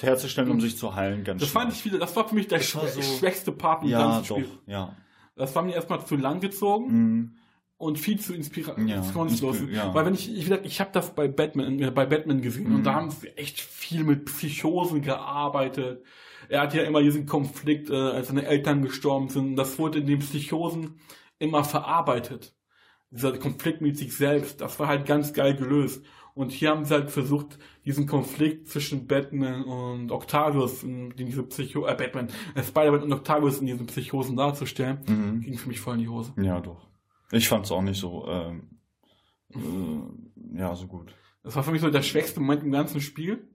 [0.00, 2.60] herzustellen, um sich zu heilen, ganz das fand ich wieder, das war für mich der
[2.60, 4.48] schwä- so- schwächste Part im Ja, ganzen doch, Spiel.
[4.66, 4.96] ja.
[5.36, 6.86] Das war mir erstmal zu lang gezogen.
[6.92, 7.36] Mhm.
[7.76, 9.56] Und viel zu Ja, inspirationslos.
[9.58, 9.92] inspi- ja.
[9.94, 12.74] Weil wenn ich, ich, ich habe das bei Batman, äh, bei Batman gesehen Mhm.
[12.76, 16.02] und da haben sie echt viel mit Psychosen gearbeitet.
[16.48, 19.56] Er hat ja immer diesen Konflikt, äh, als seine Eltern gestorben sind.
[19.56, 21.00] Das wurde in den Psychosen
[21.38, 22.54] immer verarbeitet.
[23.10, 26.04] Dieser Konflikt mit sich selbst, das war halt ganz geil gelöst.
[26.34, 31.44] Und hier haben sie halt versucht, diesen Konflikt zwischen Batman und Octavius in, in diese
[31.44, 34.98] Psycho, äh, Batman, äh, Spider-Man und Octavius in diesen Psychosen darzustellen.
[35.06, 35.40] Mhm.
[35.42, 36.32] Ging für mich voll in die Hose.
[36.42, 36.88] Ja, doch.
[37.34, 38.78] Ich fand es auch nicht so, ähm,
[39.54, 41.14] äh, ja, so gut.
[41.42, 43.48] Das war für mich so der schwächste Moment im ganzen Spiel.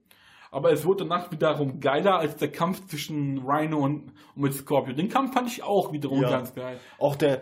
[0.52, 4.92] Aber es wurde danach wiederum geiler als der Kampf zwischen Rhino und, und mit Scorpio.
[4.94, 6.30] Den Kampf fand ich auch wiederum Ja.
[6.30, 6.78] ganz geil.
[6.98, 7.40] Auch der,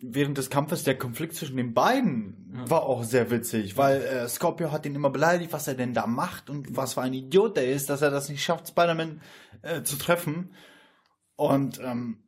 [0.00, 2.70] während des Kampfes, der Konflikt zwischen den beiden Ja.
[2.70, 6.06] war auch sehr witzig, weil äh, Scorpio hat ihn immer beleidigt, was er denn da
[6.06, 9.20] macht und was für ein Idiot er ist, dass er das nicht schafft, Spider-Man
[9.62, 10.54] äh, zu treffen.
[11.36, 12.18] Und ähm,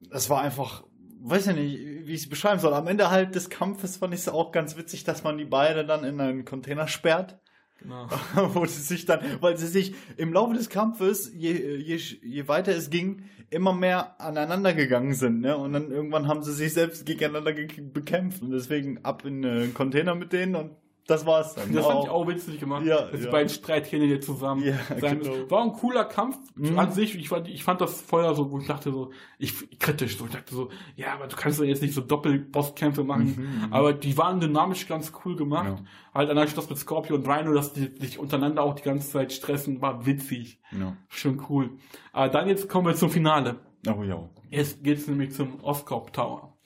[0.00, 0.84] das war einfach,
[1.24, 2.74] weiß ich nicht, wie ich es beschreiben soll.
[2.74, 5.86] Am Ende halt des Kampfes fand ich es auch ganz witzig, dass man die beiden
[5.86, 7.38] dann in einen Container sperrt.
[7.80, 8.06] Genau.
[8.54, 12.72] wo sie sich dann, weil sie sich im Laufe des Kampfes, je, je, je weiter
[12.72, 15.56] es ging, immer mehr aneinander gegangen sind, ne?
[15.56, 19.74] Und dann irgendwann haben sie sich selbst gegeneinander ge bekämpft und deswegen ab in einen
[19.74, 20.70] Container mit denen und
[21.12, 21.72] das war's dann.
[21.72, 22.84] Das fand ich auch witzig gemacht.
[22.84, 23.30] Ja, dass die ja.
[23.30, 25.30] beiden Streithähne hier zusammen Ja, sein genau.
[25.32, 25.50] müssen.
[25.50, 26.78] War ein cooler Kampf Mhm.
[26.78, 27.14] an sich.
[27.16, 30.32] Ich fand, ich fand das vorher so, wo ich dachte so, ich kritisch so, ich
[30.32, 33.62] dachte so, ja, aber du kannst doch jetzt nicht so Doppel-Bosskämpfe machen.
[33.64, 35.78] Mhm, aber die waren dynamisch ganz cool gemacht.
[35.78, 35.84] Ja.
[36.14, 39.32] Halt schon das mit Scorpio und Rhino, dass die sich untereinander auch die ganze Zeit
[39.32, 40.58] stressen, war witzig.
[40.78, 40.96] Ja.
[41.08, 41.70] Schon cool.
[42.12, 43.56] Aber dann jetzt kommen wir zum Finale.
[43.88, 44.28] Oh ja.
[44.50, 46.56] Jetzt geht's nämlich zum Oscorp Tower.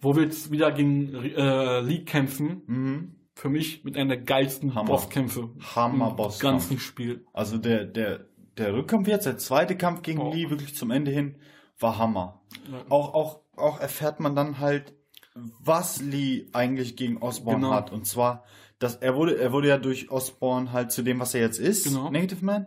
[0.00, 2.62] Wo wir jetzt wieder gegen äh, League kämpfen.
[2.66, 3.14] Mhm.
[3.40, 4.88] Für mich mit einer der geilsten Hammer.
[4.90, 6.42] Bosskämpfe Hammer im Bosskampf.
[6.68, 7.24] ganzen Spiel.
[7.32, 8.26] Also der, der,
[8.58, 10.30] der Rückkampf jetzt, der zweite Kampf gegen Oh.
[10.30, 11.36] Lee, wirklich zum Ende hin,
[11.78, 12.42] war Hammer.
[12.70, 12.84] Ja.
[12.90, 14.92] Auch, auch, auch erfährt man dann halt,
[15.34, 17.72] was Lee eigentlich gegen Osborn Genau.
[17.72, 17.92] hat.
[17.92, 18.44] Und zwar
[18.78, 21.84] dass er wurde, er wurde ja durch Osborn halt zu dem, was er jetzt ist,
[21.84, 22.10] Genau.
[22.10, 22.66] Negative Man.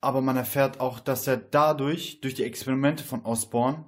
[0.00, 3.87] Aber man erfährt auch, dass er dadurch, durch die Experimente von Osborn,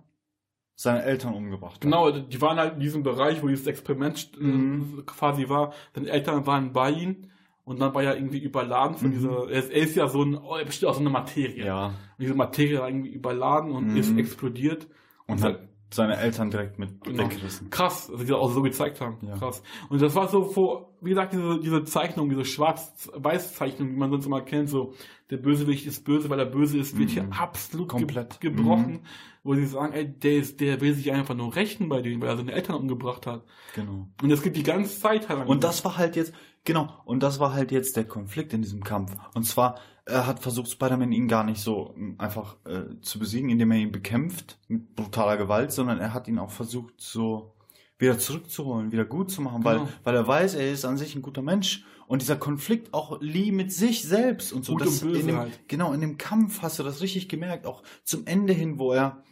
[0.82, 1.80] seine Eltern umgebracht hat.
[1.82, 5.02] Genau, die waren halt in diesem Bereich, wo dieses Experiment äh, Mhm.
[5.04, 5.74] quasi war.
[5.94, 7.16] Seine Eltern waren bei ihm
[7.64, 9.12] und dann war er irgendwie überladen von Mhm.
[9.12, 9.50] dieser.
[9.50, 11.66] Er ist, er ist ja so ein, oh, er besteht aus so einer Materie.
[11.66, 11.86] Ja.
[11.88, 13.96] Und diese Materie war irgendwie überladen und Mhm.
[13.98, 14.88] ist explodiert.
[15.26, 15.60] Und hat
[15.92, 17.24] seine Eltern direkt mit Genau.
[17.24, 17.68] weggerissen.
[17.70, 19.18] Krass, dass sie das auch so gezeigt haben.
[19.26, 19.36] Ja.
[19.36, 19.62] Krass.
[19.88, 24.26] Und das war so vor, wie gesagt, diese, diese Zeichnung, diese Schwarz-Weiß-Zeichnung, die man sonst
[24.26, 24.94] immer kennt, so,
[25.30, 27.12] der Bösewicht ist böse, weil er böse ist, wird Mhm.
[27.12, 28.40] hier absolut Komplett.
[28.40, 29.00] Ge gebrochen,
[29.42, 32.28] wo sie sagen, ey, der ist, der will sich einfach nur rächen bei denen, weil
[32.28, 33.44] er seine Eltern umgebracht hat.
[33.74, 34.08] Genau.
[34.22, 35.48] Und das geht die ganze Zeit halt.
[35.48, 36.32] Und das war halt jetzt,
[36.64, 39.16] genau, und das war halt jetzt der Konflikt in diesem Kampf.
[39.34, 43.50] Und zwar, er hat versucht, Spider-Man ihn gar nicht so ähm, einfach äh, zu besiegen,
[43.50, 47.54] indem er ihn bekämpft mit brutaler Gewalt, sondern er hat ihn auch versucht, so
[47.98, 49.82] wieder zurückzuholen, wieder gut zu machen, Genau.
[49.82, 51.84] weil, weil er weiß, er ist an sich ein guter Mensch.
[52.06, 54.72] Und dieser Konflikt auch Lee mit sich selbst und so.
[54.72, 55.68] Gut das und böse in dem, halt.
[55.68, 59.22] Genau, in dem Kampf hast du das richtig gemerkt, auch zum Ende hin, wo er,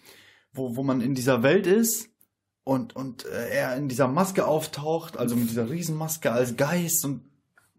[0.53, 2.11] wo, wo man in dieser Welt ist
[2.69, 7.23] und, und äh, er in dieser Maske auftaucht, also mit dieser Riesenmaske als Geist und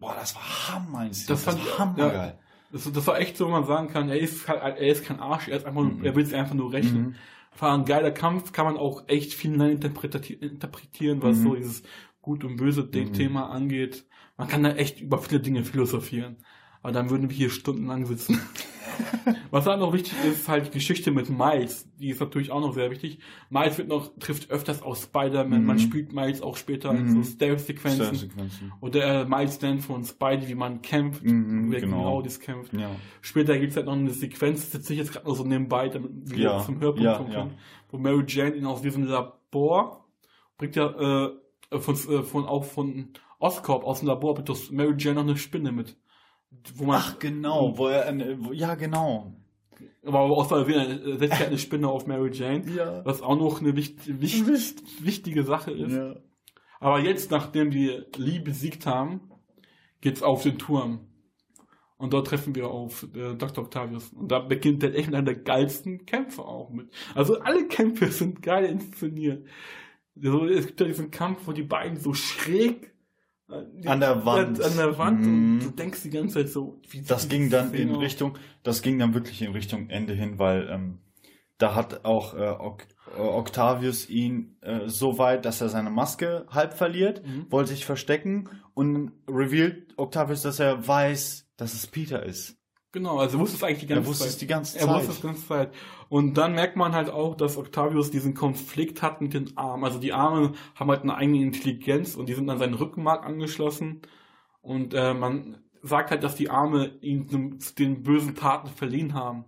[0.00, 0.42] boah, das war
[0.74, 1.08] Hammer.
[1.28, 2.38] Das fand ich- hammergeil.
[2.72, 5.48] Das, das war echt so, wo man sagen kann, er ist, er ist kein Arsch,
[5.48, 6.04] er ist einfach nur, Mhm.
[6.04, 7.00] er will sich einfach nur rächen.
[7.00, 7.14] Mhm.
[7.58, 11.42] War ein geiler Kampf, kann man auch echt viel interpreti- interpretieren, was Mhm.
[11.42, 11.82] so dieses
[12.22, 13.12] Gut und Böse Mhm.
[13.12, 14.04] Thema angeht.
[14.36, 16.36] Man kann da echt über viele Dinge philosophieren.
[16.82, 18.40] Aber dann würden wir hier stundenlang sitzen.
[19.50, 21.88] Was halt noch wichtig ist, ist halt die Geschichte mit Miles.
[21.98, 23.18] Die ist natürlich auch noch sehr wichtig.
[23.50, 25.60] Miles wird noch, trifft öfters aus Spider-Man.
[25.60, 25.66] Mhm.
[25.66, 27.22] Man spielt Miles auch später in Mhm.
[27.22, 28.04] so Stealth-Sequenzen.
[28.04, 28.72] Stealth-Sequenzen.
[28.80, 31.24] Oder äh, Miles dann von Spidey, wie man kämpft.
[31.24, 31.96] Mhm, wie er genau.
[31.98, 32.72] genau das kämpft.
[32.72, 32.90] Ja.
[33.20, 36.10] Später gibt es halt noch eine Sequenz, sitze ich jetzt gerade noch so nebenbei, damit
[36.30, 37.54] wir Ja, zum Hörpunkt ja, kommen können,
[37.90, 40.06] wo Mary Jane ihn aus diesem Labor
[40.58, 41.26] bringt ja
[41.70, 45.36] äh, von, äh, von auch von Oscorp aus dem Labor bringt Mary Jane noch eine
[45.36, 45.96] Spinne mit.
[46.74, 48.12] Wo man, Ach genau, wo er,
[48.44, 49.32] wo, ja genau.
[50.04, 53.04] aber Versehen äh, setzt halt eine Spinne auf Mary Jane, Ja.
[53.04, 54.46] was auch noch eine wicht, wicht,
[55.04, 55.92] wichtige Sache ist.
[55.92, 56.16] ja.
[56.80, 59.20] Aber jetzt, nachdem wir Lee besiegt haben,
[60.00, 61.00] geht's auf den Turm.
[61.98, 63.64] Und dort treffen wir auf äh, Dr.
[63.64, 64.08] Octavius.
[64.14, 66.90] Und da beginnt der echt einer der geilsten Kämpfe auch mit.
[67.14, 69.46] Also alle Kämpfe sind geil inszeniert.
[70.16, 72.89] So, es gibt ja diesen Kampf, wo die beiden so schräg
[73.86, 74.60] An der Wand.
[74.62, 75.26] An der Wand Mhm.
[75.54, 78.02] und du denkst die ganze Zeit so, wie Das ging dann in Szene aus?
[78.02, 80.98] Richtung, das ging dann wirklich in Richtung Ende hin, weil ähm,
[81.58, 86.74] da hat auch äh, äh, Octavius ihn äh, so weit, dass er seine Maske halb
[86.74, 87.46] verliert, Mhm.
[87.50, 92.56] wollte sich verstecken und revealed Octavius, dass er weiß, dass es Peter ist.
[92.92, 94.32] Genau, also er wusste es eigentlich die ganze Er wusste Zeit.
[94.32, 94.96] es die ganze Er Zeit.
[94.96, 95.74] wusste es die ganze Zeit.
[96.08, 99.84] Und dann merkt man halt auch, dass Octavius diesen Konflikt hat mit den Armen.
[99.84, 104.02] Also die Arme haben halt eine eigene Intelligenz und die sind an seinen Rückenmark angeschlossen.
[104.60, 109.44] Und äh, man sagt halt, dass die Arme ihn zu den bösen Taten verliehen haben.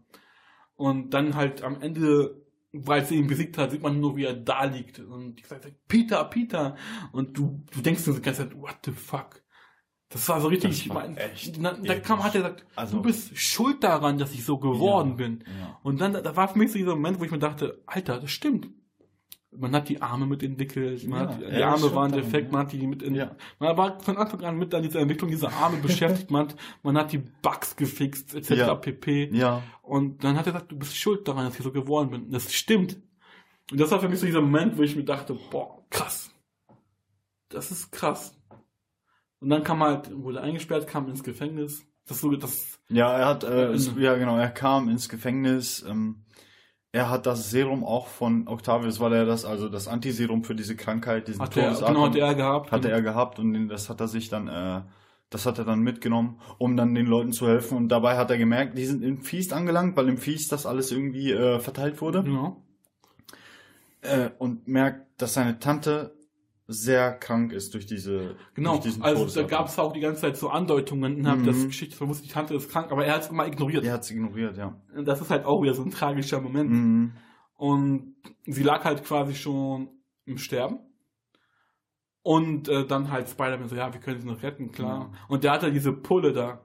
[0.76, 2.40] Und dann halt am Ende,
[2.72, 5.00] weil sie ihn besiegt hat, sieht man nur, wie er da liegt.
[5.00, 6.76] Und die sagt, Peter, Peter.
[7.10, 9.41] Und du, du denkst dir die ganze Zeit, what the fuck?
[10.12, 13.02] Das war so richtig, ich meine, echt na, da kam, hat er gesagt, Also- du
[13.02, 15.44] bist schuld daran, dass ich so geworden Ja, bin.
[15.46, 15.78] ja.
[15.82, 18.30] Und dann, da war für mich so dieser Moment, wo ich mir dachte, Alter, das
[18.30, 18.68] stimmt.
[19.54, 22.62] Man hat die Arme mit entwickelt, man Ja, hat, die ist Arme waren defekt, man
[22.62, 23.14] hat die mit in,
[23.58, 26.96] man war von Anfang an mit an dieser Entwicklung dieser Arme beschäftigt, man hat, man
[26.96, 28.80] hat die Bugs gefixt, etc.
[28.80, 29.28] Pp.
[29.32, 32.22] Ja, Und dann hat er gesagt, du bist schuld daran, dass ich so geworden bin.
[32.24, 32.98] Und das stimmt.
[33.70, 36.30] Und das war für mich so dieser Moment, wo ich mir dachte, boah, krass.
[37.50, 38.34] Das ist krass.
[39.42, 41.84] Und dann kam halt, wurde eingesperrt, kam ins Gefängnis.
[42.06, 44.00] Das so, das, ja, er hat, äh, Ende.
[44.00, 45.84] ja genau, er kam ins Gefängnis.
[45.88, 46.24] Ähm,
[46.92, 50.76] er hat das Serum auch von Octavius, weil er das, also das Antiserum für diese
[50.76, 52.70] Krankheit, diesen hat er, genau, hat er gehabt.
[52.70, 54.82] hatte er gehabt und das hat er sich dann, äh,
[55.30, 57.78] das hat er dann mitgenommen, um dann den Leuten zu helfen.
[57.78, 60.92] Und dabei hat er gemerkt, die sind im Feast angelangt, weil im Feast das alles
[60.92, 62.22] irgendwie äh, verteilt wurde.
[62.22, 62.62] Genau.
[64.02, 66.14] Äh, und merkt, dass seine Tante
[66.72, 70.36] sehr krank ist durch diese Genau, durch also da gab es auch die ganze Zeit
[70.36, 71.44] so Andeutungen innerhalb Mhm.
[71.46, 73.84] des Geschichts, man wusste, die Tante ist krank, aber er hat es immer ignoriert.
[73.84, 74.80] Er hat es ignoriert, ja.
[75.04, 76.70] Das ist halt auch wieder so ein tragischer Moment.
[76.70, 77.12] Mhm.
[77.56, 78.16] Und
[78.46, 79.88] sie lag halt quasi schon
[80.24, 80.78] im Sterben.
[82.24, 85.10] Und äh, dann halt Spider-Man so, ja, wir können sie noch retten, klar.
[85.12, 85.18] Ja.
[85.28, 86.62] Und der hatte diese Pulle da.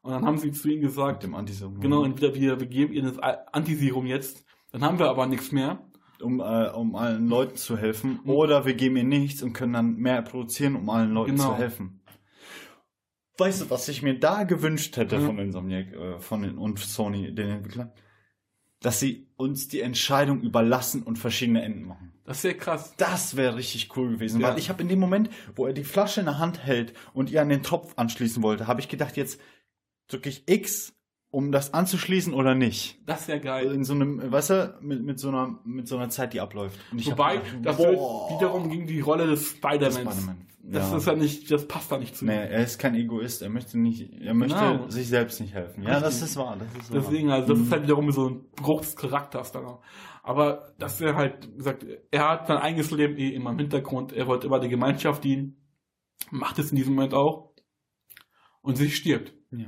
[0.00, 1.80] Und dann haben sie zu ihm Mit gesagt, dem Antiserum.
[1.80, 5.85] genau, entweder wir, wir geben ihr das Antiserum jetzt, dann haben wir aber nichts mehr.
[6.22, 8.20] Um, äh, um allen Leuten zu helfen.
[8.24, 11.50] Oder wir geben ihr nichts und können dann mehr produzieren, um allen Leuten Genau.
[11.52, 12.00] zu helfen.
[13.38, 15.26] Weißt du, was ich mir da gewünscht hätte Mhm.
[15.26, 17.92] von Insomniac, äh, von den, und Sony, den Entwicklern?
[18.80, 22.12] dass sie uns die Entscheidung überlassen und verschiedene Enden machen.
[22.24, 22.94] Das wäre krass.
[22.98, 24.48] Das wäre richtig cool gewesen, Ja.
[24.50, 27.30] weil ich habe in dem Moment, wo er die Flasche in der Hand hält und
[27.30, 29.40] ihr an den Tropf anschließen wollte, habe ich gedacht, jetzt
[30.08, 30.94] drücke ich X,
[31.36, 32.98] um das anzuschließen oder nicht.
[33.04, 33.70] Das wäre geil.
[33.70, 36.78] In so einem, weißt du, mit, mit so einer mit so einer Zeit, die abläuft.
[36.92, 38.30] Wobei, gedacht, das boah.
[38.34, 39.96] wiederum gegen die Rolle des Spider-Mans.
[39.96, 40.46] Spider-Man.
[40.62, 40.96] Das Ja.
[40.96, 42.24] ist ja nicht, das passt da nicht zu.
[42.24, 44.88] Nee, er ist kein Egoist, er möchte nicht, er möchte Genau.
[44.88, 45.82] sich selbst nicht helfen.
[45.82, 47.00] Ja, das ist wahr, das ist wahr.
[47.02, 49.66] Deswegen, also das ist halt wiederum so ein Bruch des Charakters dann.
[50.22, 54.12] Aber das wäre halt, wie gesagt, er hat sein eigenes Leben eh immer im Hintergrund,
[54.14, 55.62] er wollte immer der Gemeinschaft dienen,
[56.30, 57.52] macht es in diesem Moment auch
[58.62, 59.34] und sie stirbt.
[59.50, 59.66] ja.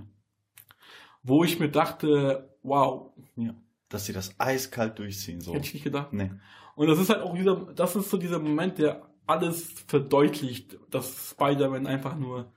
[1.28, 3.54] Wo ich mir dachte, wow, ja.
[3.88, 5.54] Dass sie das eiskalt durchziehen, so.
[5.54, 6.12] hätte ich nicht gedacht.
[6.12, 6.30] Nee.
[6.76, 11.30] Und das ist halt auch dieser, das ist so dieser Moment, der alles verdeutlicht, dass
[11.30, 12.52] Spider-Man einfach nur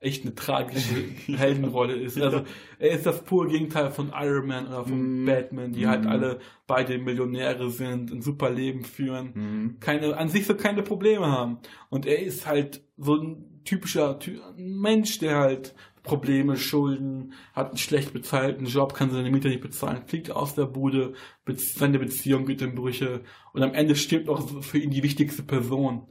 [0.00, 0.94] echt eine tragische
[1.36, 2.18] Heldenrolle ist.
[2.20, 2.42] Also
[2.78, 5.26] er ist das pure Gegenteil von Iron Man oder von Mm.
[5.26, 6.08] Batman, die halt Mm.
[6.08, 9.76] alle beide Millionäre sind, ein super Leben führen, Mhm.
[9.80, 11.58] keine, an sich so keine Probleme haben.
[11.90, 17.78] Und er ist halt so ein typischer Ty Mensch, der halt Probleme, Schulden, hat einen
[17.78, 21.14] schlecht bezahlten Job, kann seine Miete nicht bezahlen, fliegt aus der Bude,
[21.56, 23.22] seine Beziehung geht in Brüche
[23.52, 26.08] und am Ende stirbt auch für ihn die wichtigste Person.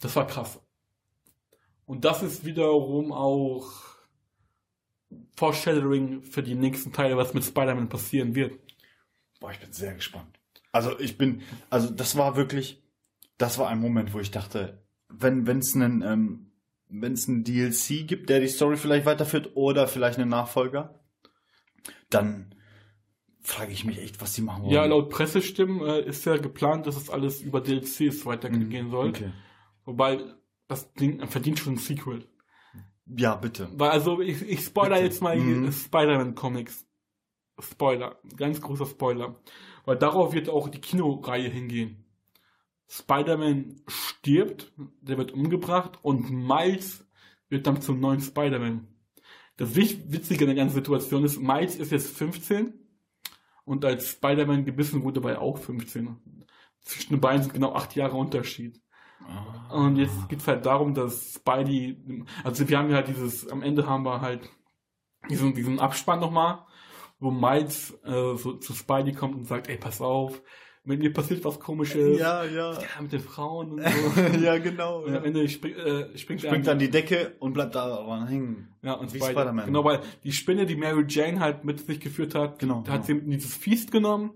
[0.00, 0.60] Das war krass.
[1.86, 3.70] Und das ist wiederum auch
[5.36, 8.58] Foreshadowing für die nächsten Teile, was mit Spider-Man passieren wird.
[9.40, 10.38] Boah, ich bin sehr gespannt.
[10.72, 12.82] Also ich bin, also das war wirklich,
[13.38, 16.49] das war ein Moment, wo ich dachte, wenn es einen ähm,
[16.90, 21.00] wenn es einen DLC gibt, der die Story vielleicht weiterführt oder vielleicht einen Nachfolger,
[22.10, 22.54] dann
[23.42, 24.72] frage ich mich echt, was die machen wollen.
[24.74, 28.90] Ja, laut Pressestimmen äh, ist ja geplant, dass es alles über DLCs weitergehen Mhm.
[28.90, 29.08] soll.
[29.10, 29.32] Okay.
[29.84, 30.20] Wobei
[30.68, 32.28] das Ding verdient schon ein Sequel.
[33.06, 33.68] Ja, bitte.
[33.72, 35.04] Weil also ich, ich spoiler Bitte.
[35.06, 35.72] jetzt mal Mhm.
[35.72, 36.86] Spider-Man Comics.
[37.58, 39.40] Spoiler, ganz großer Spoiler.
[39.84, 42.04] Weil darauf wird auch die Kinoreihe hingehen.
[42.90, 47.06] Spider-Man stirbt, der wird umgebracht und Miles
[47.48, 48.88] wird dann zum neuen Spider-Man.
[49.56, 52.74] Das Witzige in der ganzen Situation ist, Miles ist jetzt 15
[53.64, 56.16] und als Spider-Man gebissen wurde, war er auch 15.
[56.80, 58.80] Zwischen den beiden sind genau acht Jahre Unterschied.
[59.70, 64.04] Und jetzt geht's halt darum, dass Spidey, also wir haben ja dieses, am Ende haben
[64.04, 64.50] wir halt
[65.28, 66.66] diesen, diesen Abspann nochmal,
[67.20, 70.42] wo Miles äh, so zu Spidey kommt und sagt, ey, pass auf,
[70.90, 72.18] mit mir passiert was komisches.
[72.18, 72.72] Ja, ja.
[72.74, 74.20] Ja, mit den Frauen und so.
[74.44, 75.04] ja, genau.
[75.04, 78.26] und am Ende spring, äh, springt, Springt er an die Decke und bleibt da dran
[78.28, 78.68] hängen.
[78.82, 79.66] ja, und wie Spidey, Spider-Man.
[79.66, 83.06] Genau, weil die Spinne, die Mary Jane halt mit sich geführt hat, Genau, da hat
[83.06, 83.20] genau.
[83.20, 84.32] sie in dieses Feast genommen,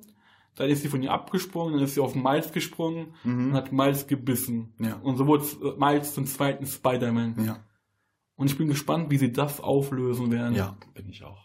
[0.56, 3.52] dann ist sie von ihr abgesprungen, dann ist sie auf Miles gesprungen und Mhm.
[3.54, 4.72] hat Miles gebissen.
[4.78, 4.94] Ja.
[5.02, 7.44] Und so wurde äh, Miles zum zweiten Spider-Man.
[7.44, 7.64] Ja.
[8.36, 10.54] Und ich bin gespannt, wie sie das auflösen werden.
[10.54, 11.44] Ja, bin ich auch.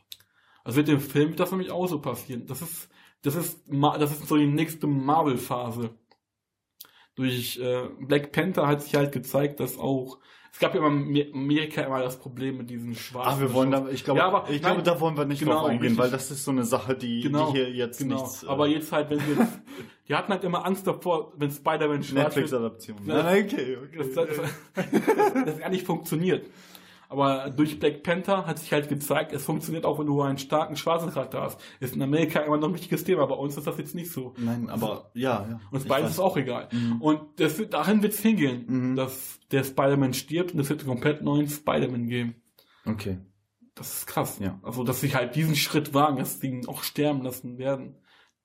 [0.64, 2.45] Also mit dem Film wird das nämlich auch so passieren.
[2.45, 2.89] Das ist,
[3.22, 5.91] das ist, das ist so die nächste Marvel-Phase.
[7.15, 10.20] Durch äh, Black Panther hat sich halt gezeigt, dass auch
[10.51, 13.38] es gab ja immer in Amerika immer das Problem mit diesen schwarzen.
[13.38, 15.39] Ah, wir wollen da, ich glaube, Ja, aber- ich glaube, nein, da wollen wir nicht
[15.39, 18.15] genau, drauf eingehen, weil das ist so eine Sache, die, Genau, die hier jetzt genau.
[18.15, 18.43] nichts.
[18.43, 19.59] äh, aber jetzt halt, wenn jetzt,
[20.07, 22.97] die hatten halt immer Angst davor, wenn Spider-Man schwarz Netflix-Adaption.
[23.05, 23.24] Ja.
[23.24, 24.41] Nein, okay, dass okay.
[24.76, 26.47] das, das gar nicht funktioniert.
[27.12, 30.76] Aber durch Black Panther hat sich halt gezeigt, es funktioniert auch, wenn du einen starken
[30.76, 31.60] schwarzen Charakter hast.
[31.80, 34.36] Ist in Amerika immer noch ein wichtiges Thema, bei uns ist das jetzt nicht so.
[34.38, 35.60] Nein, aber ja, ja.
[35.72, 36.07] Uns weiß.
[36.07, 36.70] ist auch egal.
[36.72, 37.01] Mhm.
[37.01, 38.95] Und das, wird- dahin wird es hingehen, Mhm.
[38.95, 42.36] dass der Spider-Man stirbt und es wird einen komplett neuen Spider-Man geben.
[42.86, 43.18] Okay.
[43.74, 44.38] Das ist krass.
[44.39, 44.60] Ja.
[44.62, 47.95] Also, dass sie halt diesen Schritt wagen, dass sie ihn auch sterben lassen werden.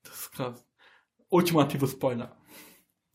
[0.05, 0.65] Das ist krass.
[1.29, 2.37] Ultimative Spoiler.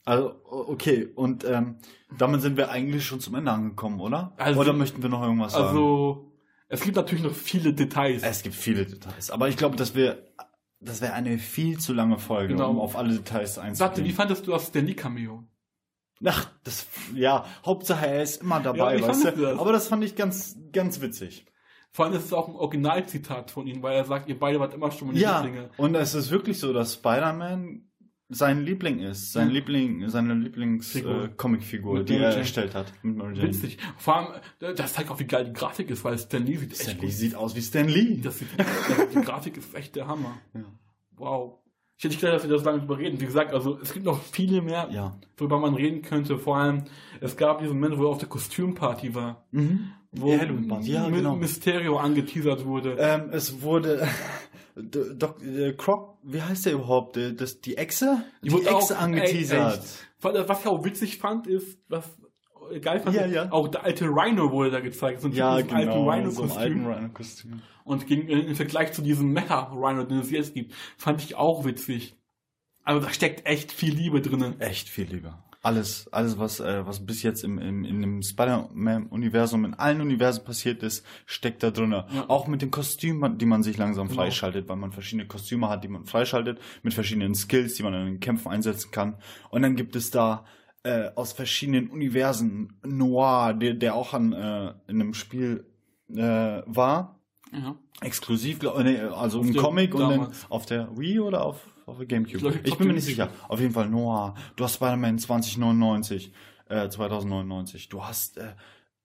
[0.10, 1.78] Also, okay, und ähm,
[2.18, 4.34] damit sind wir eigentlich schon zum Ende angekommen, oder?
[4.38, 5.68] Also- oder möchten wir noch irgendwas sagen?
[5.68, 6.32] Also,
[6.68, 8.24] es gibt natürlich noch viele Details.
[8.24, 10.28] Es gibt viele Details, aber ich glaube, dass wir,
[10.80, 12.70] das wäre eine viel zu lange Folge, Genau.
[12.72, 14.16] um auf alle Details Sagte, wie einzugehen.
[14.16, 15.44] fandest du das Stanley Cameo?
[16.26, 16.86] Ach, das,
[17.16, 19.32] ja, Hauptsache er ist immer Ja, dabei, wie weißt du?
[19.32, 19.60] das?
[19.60, 21.46] Aber das fand ich ganz, ganz witzig.
[21.92, 24.74] Vor allem ist es auch ein Originalzitat von ihm, weil er sagt, ihr beide wart
[24.74, 25.70] immer schon meine Ja, Lieblinge.
[25.78, 27.89] und es ist wirklich so, dass Spider-Man
[28.30, 29.50] sein Liebling ist, sein.
[29.50, 30.34] Liebling, seine
[30.82, 31.24] Figur.
[31.24, 32.94] Lieblings-Comic-Figur, Mit die er erstellt hat.
[33.04, 33.78] Witzig.
[33.98, 34.28] Vor allem,
[34.62, 36.94] äh, das zeigt auch, wie geil die Grafik ist, weil Stan Lee sieht echt Stan
[36.96, 38.20] gut Lee sieht aus wie Stan Lee.
[38.22, 40.38] Das sieht, also die Grafik ist echt der Hammer.
[40.54, 40.62] ja.
[41.18, 41.56] Wow.
[41.98, 43.20] Ich hätte nicht gedacht, dass wir das lange drüber reden.
[43.20, 45.18] Wie gesagt, also es gibt noch viele mehr, ja.
[45.36, 46.38] worüber man reden könnte.
[46.38, 46.86] Vor allem,
[47.20, 49.90] es gab diesen Moment, wo er auf der Kostümparty war, Mhm.
[50.14, 51.36] wo ja, genau.
[51.36, 52.96] Mysterio angeteasert wurde.
[52.98, 54.08] Ähm, es wurde
[54.82, 57.18] Doc, äh, Croc, wie heißt der überhaupt?
[57.18, 58.24] Äh, Das, die Echse?
[58.44, 59.82] Die, wurde Echse auch- angeteasert.
[60.24, 60.50] ey, echt.
[60.50, 62.06] Was ich auch witzig fand, ist, was
[62.82, 63.52] geil fand, Ja, ja.
[63.52, 65.22] auch der alte Rhino wurde da gezeigt.
[65.22, 66.10] So ein Ja, genau.
[66.10, 66.58] alten so ein Rhino-Kostüm.
[66.58, 67.62] alten Rhino-Kostüm.
[67.84, 72.16] Und gegen, im Vergleich zu diesem Mecha-Rhino, den es jetzt gibt, fand ich auch witzig.
[72.84, 74.56] Also da steckt echt viel Liebe drinne.
[74.60, 75.44] Echt viel lieber.
[75.62, 80.46] Alles, alles was, äh, was bis jetzt im, im, in dem Spider-Man-Universum, in allen Universen
[80.46, 81.92] passiert ist, steckt da drin.
[81.92, 82.06] Ja.
[82.30, 84.22] Auch mit den Kostümen, die man sich langsam Genau.
[84.22, 88.06] freischaltet, weil man verschiedene Kostüme hat, die man freischaltet, mit verschiedenen Skills, die man in
[88.06, 89.18] den Kämpfen einsetzen kann.
[89.50, 90.46] Und dann gibt es da
[90.84, 95.66] äh, aus verschiedenen Universen Noir, der, der auch an, äh, in einem Spiel
[96.10, 97.19] äh, war.
[97.52, 97.76] Ja.
[98.02, 101.98] Exklusiv, glaub- nee, also Auf ein Comic und dann auf der Wii oder auf, auf
[101.98, 102.36] der Gamecube?
[102.38, 103.30] Ich glaub, Ich, auf bin mir nicht sicher.
[103.48, 104.36] Auf jeden Fall Noir.
[104.56, 106.32] Du hast Spider-Man 2099,
[106.70, 107.90] äh, 2099.
[107.90, 108.54] Du hast äh,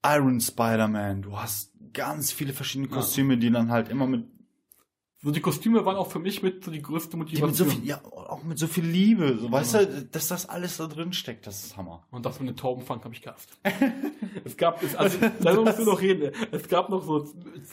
[0.07, 1.23] Iron Spider-Man.
[1.23, 2.97] Du hast ganz viele verschiedene Ja.
[2.97, 4.25] Kostüme, die dann halt immer mit,
[5.25, 7.49] So die Kostüme waren auch für mich mit so die größte die Motivation.
[7.49, 9.39] mit so viel, ja, auch mit so viel Liebe.
[9.39, 12.05] So, weißt du, dass das alles da drin steckt, das ist Hammer.
[12.11, 13.57] Und das mit den Taubenfang habe ich gehasst.
[14.45, 16.31] es gab, es, also, darüber musst du noch reden.
[16.53, 17.27] Es gab noch so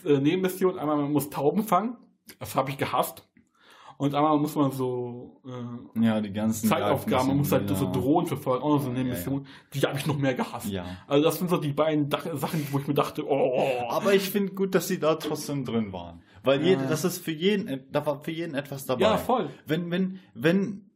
[0.05, 0.79] äh, Nebenmissionen.
[0.79, 1.97] Einmal man muss Tauben fangen.
[2.39, 3.27] Das habe ich gehasst.
[3.97, 7.75] Und einmal muss man so äh, Ja, die ganzen Zeitaufgaben, man muss halt ja.
[7.75, 8.63] so Drohnen verfolgen.
[8.63, 9.45] Auch noch so eine Ja, Mission.
[9.73, 10.69] Die habe ich noch mehr gehasst.
[10.69, 10.85] Ja.
[11.05, 13.89] Also das sind so die beiden Sachen, wo ich mir dachte, oh.
[13.89, 16.23] Aber ich finde gut, dass sie da trotzdem drin waren.
[16.43, 19.01] Weil jede, das ist für jeden, da war für jeden etwas dabei.
[19.03, 19.49] ja, voll.
[19.65, 20.89] Wenn, wenn, wenn,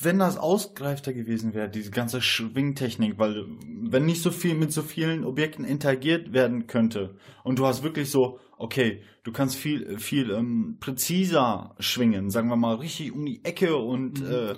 [0.00, 3.44] wenn das ausgereifter gewesen wäre, diese ganze Schwingtechnik, weil
[3.82, 8.10] wenn nicht so viel mit so vielen Objekten interagiert werden könnte und du hast wirklich
[8.10, 13.44] so, okay, du kannst viel, viel ähm, präziser schwingen, sagen wir mal richtig um die
[13.44, 14.30] Ecke und Mhm.
[14.32, 14.54] äh,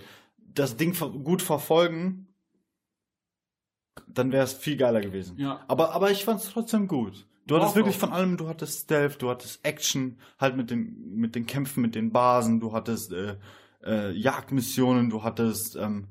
[0.55, 0.93] das Ding
[1.25, 2.27] gut verfolgen,
[4.09, 5.37] dann wäre es viel geiler gewesen.
[5.39, 5.65] Ja.
[5.69, 7.28] Aber, aber ich fand es trotzdem gut.
[7.49, 11.35] Du hattest wirklich von allem, du hattest Stealth, du hattest Action, halt mit dem, mit
[11.35, 13.37] den Kämpfen, mit den Basen, du hattest äh,
[13.85, 16.09] äh, Jagdmissionen, du hattest ähm,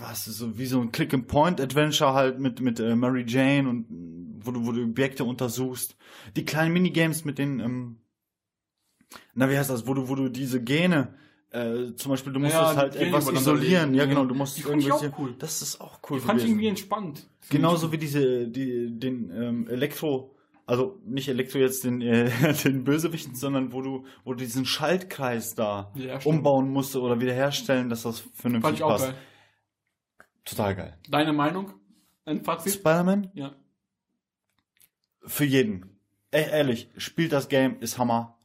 [0.00, 3.86] was ist so wie so ein Click-and-Point-Adventure halt mit mit äh, Mary Jane und
[4.40, 5.96] wo du wo du Objekte untersuchst.
[6.36, 7.98] Die kleinen Minigames mit den ähm,
[9.34, 11.14] na wie heißt das, wo du wo du diese Gene
[11.52, 13.94] äh, zum Beispiel, du musst Ja, es halt etwas isolieren.
[13.94, 14.08] Ja, Ja.
[14.08, 15.34] genau, du musst Die fand ich auch irgendwelche- cool.
[15.38, 16.18] Das ist auch cool.
[16.18, 16.50] Die fand ich gewesen.
[16.52, 17.26] irgendwie entspannt.
[17.50, 20.34] Genauso wie diese, die, den ähm, Elektro,
[20.66, 22.30] also nicht Elektro jetzt den, äh,
[22.64, 26.38] den Bösewichten, sondern wo du, wo du diesen Schaltkreis da Wiederherstellen.
[26.38, 29.04] umbauen musst oder wiederherstellen, dass das Fand vernünftig ich auch passt.
[29.06, 29.14] geil.
[30.44, 30.98] Total geil.
[31.10, 31.72] Deine Meinung?
[32.24, 32.72] Ein Fazit?
[32.74, 33.30] Spider-Man?
[33.34, 33.52] Ja.
[35.24, 35.98] Für jeden.
[36.32, 38.38] E ehrlich, spielt das Game, ist Hammer.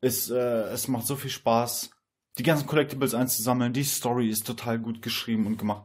[0.00, 1.90] Ist, äh, es macht so viel Spaß.
[2.38, 5.84] Die ganzen Collectibles einzusammeln, die Story ist total gut geschrieben und gemacht.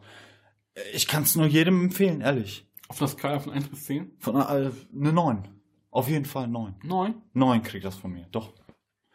[0.94, 2.68] Ich kann es nur jedem empfehlen, ehrlich.
[2.88, 4.12] Auf einer Skala von 1 bis 10?
[4.20, 5.48] Von äh, eine 9.
[5.92, 6.76] Auf jeden Fall 9.
[6.84, 7.16] 9?
[7.34, 8.54] 9 kriegt das von mir, doch.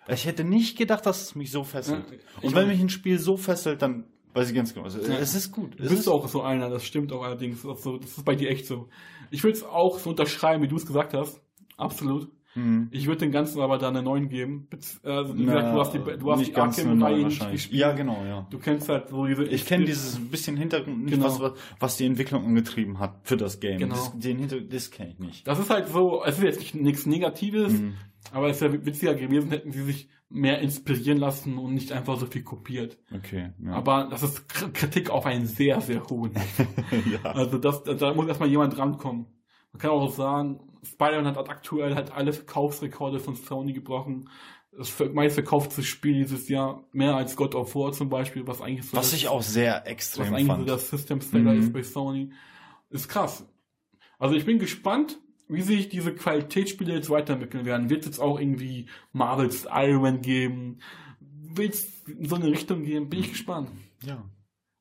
[0.08, 2.04] Ich hätte nicht gedacht, dass es mich so fesselt.
[2.10, 4.84] Ja, Und wenn mich ein Spiel so fesselt, dann weiß ich ganz genau.
[4.84, 5.18] Also, Ja.
[5.18, 5.78] Es ist gut.
[5.78, 7.62] Du Es bist ist auch so einer, das stimmt auch allerdings.
[7.62, 8.88] Das ist bei dir echt so.
[9.30, 11.40] Ich würde es auch so unterschreiben, wie du es gesagt hast.
[11.76, 12.30] Absolut.
[12.56, 12.88] Hm.
[12.90, 14.66] Ich würde den ganzen aber da eine 9 geben.
[14.68, 17.80] Bez- Also, wie Na, gesagt, du hast die, du hast die Arkham-Reihe nicht gespielt.
[17.80, 18.46] Ja, genau, ja.
[18.50, 19.44] Du kennst halt so diese...
[19.44, 21.24] Ich kenne dieses bisschen Hintergrund, Genau.
[21.40, 23.78] was, was die Entwicklung angetrieben hat für das Game.
[23.78, 23.94] Genau.
[23.94, 25.46] Das, den Hintergrund, das kenne ich nicht.
[25.46, 27.94] Das ist halt so, es ist jetzt nicht nichts Negatives, Mhm.
[28.32, 32.26] aber es wäre witziger gewesen, hätten sie sich mehr inspirieren lassen und nicht einfach so
[32.26, 32.98] viel kopiert.
[33.14, 33.72] Okay, ja.
[33.74, 36.32] Aber das ist Kritik auf einen sehr, sehr hohen.
[37.22, 37.30] ja.
[37.30, 39.26] Also das, da muss erstmal jemand rankommen.
[39.72, 40.58] Man kann auch sagen,
[40.92, 44.28] Spider-Man hat aktuell halt alle Verkaufsrekorde von Sony gebrochen.
[44.76, 48.86] Das ver- meistverkaufte Spiel dieses Jahr, mehr als God of War zum Beispiel, was eigentlich
[48.86, 50.68] so Was das, ich auch sehr was extrem eigentlich so fand.
[50.68, 51.60] das System Seller Mhm.
[51.60, 52.30] ist bei Sony.
[52.90, 53.46] Ist krass.
[54.18, 55.18] Also ich bin gespannt,
[55.48, 57.88] wie sich diese Qualitätsspiele jetzt weiterentwickeln werden.
[57.88, 60.78] Wird es jetzt auch irgendwie Marvels Iron Man geben?
[61.20, 63.08] Wird es in so eine Richtung gehen?
[63.08, 63.70] Bin ich gespannt.
[64.04, 64.22] ja.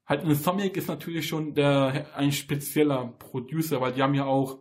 [0.07, 4.59] Halt Insomniac ist natürlich schon der ein spezieller Producer, weil die haben ja auch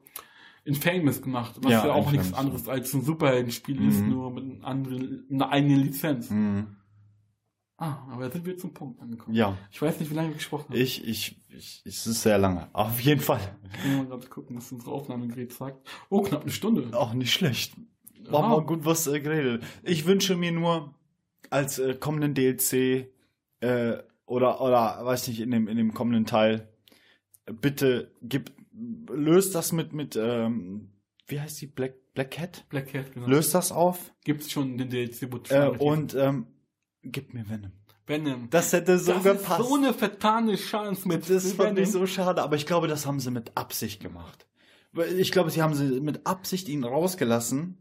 [0.65, 2.37] Infamous gemacht, was ja, Ja, auch nichts ja.
[2.39, 4.09] anderes als ein Superheldenspiel ist, Mhm.
[4.09, 6.31] nur mit einer anderen, einer eigenen Lizenz.
[6.31, 6.77] Mhm.
[7.77, 9.37] Ah, aber da sind wir zum Punkt angekommen.
[9.37, 9.59] Ja.
[9.73, 10.77] Ich weiß nicht, wie lange wir gesprochen haben.
[10.81, 12.69] Ich, ich, ich, es ist sehr lange.
[12.73, 13.41] Auf jeden Fall.
[13.77, 15.87] Ich will mal gerade gucken, was unsere Aufnahmegerät sagt.
[16.09, 16.97] Oh, knapp eine Stunde.
[16.97, 17.75] Auch nicht schlecht.
[18.31, 18.49] War Ah.
[18.49, 19.65] mal gut was äh, geredet.
[19.83, 20.95] Ich wünsche mir nur
[21.51, 23.13] als äh, kommenden DLC
[23.61, 26.69] äh, oder oder weiß nicht in dem in dem kommenden Teil
[27.61, 30.93] bitte gib löst das mit mit ähm,
[31.27, 32.65] wie heißt die Black Black Cat?
[32.69, 33.27] Black Cat, genau.
[33.27, 34.91] Löst das auf Gibt's schon den
[35.31, 36.47] wo äh, und ähm,
[37.03, 37.73] gib mir Venom.
[38.07, 38.51] Venom.
[38.51, 39.61] Das hätte so das gepasst.
[39.61, 41.83] ist so eine vertane Chance mit Das fand Venom.
[41.83, 44.47] ich so schade, aber ich glaube, das haben sie mit Absicht gemacht.
[45.17, 47.79] Ich glaube, sie haben sie mit Absicht ihn rausgelassen,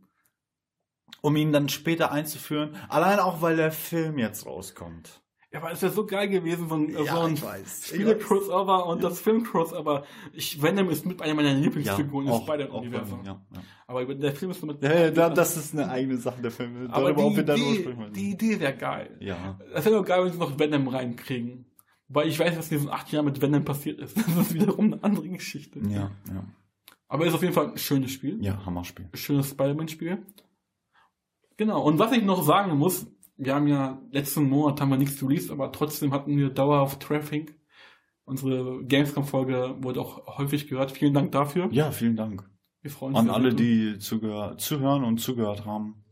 [1.22, 2.76] um ihn dann später einzuführen.
[2.90, 5.22] Allein auch, weil der Film jetzt rauskommt.
[5.54, 9.22] Ja, aber es wäre so geil gewesen, so ein, Ja, so ein Spiele-Crossover und das
[9.22, 10.04] Film-Crossover.
[10.34, 13.24] Venom ist mit einer meiner Lieblingsfiguren im auch- Spider-Universum.
[13.24, 13.62] Ja, ja.
[13.86, 14.82] Aber der Film ist nur mit.
[14.84, 16.88] Ja, ja, da, das ist eine eigene Sache der Film.
[16.90, 19.16] aber Darüber, die wir Idee, die Idee wäre geil.
[19.20, 19.60] Ja.
[19.74, 21.66] Das wäre doch geil, wenn sie noch Venom reinkriegen.
[22.08, 24.18] Weil ich weiß, was in diesen acht Jahren mit Venom passiert ist.
[24.28, 25.80] Das ist wiederum eine andere Geschichte.
[25.88, 26.44] Ja, ja.
[27.08, 28.44] Aber ist auf jeden Fall ein schönes Spiel.
[28.44, 29.08] Ja, Hammerspiel.
[29.14, 30.26] schönes Spider-Man-Spiel.
[31.58, 33.06] Genau, und was ich noch sagen muss,
[33.38, 37.56] wir haben ja letzten Monat haben wir nichts released, aber trotzdem hatten wir dauerhaft Traffic.
[38.26, 40.92] Unsere Gamescom-Folge wurde auch häufig gehört.
[40.92, 41.68] Vielen Dank dafür.
[41.72, 42.50] Ja, vielen Dank.
[42.82, 43.28] Wir freuen uns.
[43.28, 46.04] An alle, die zuhören und zugehört haben.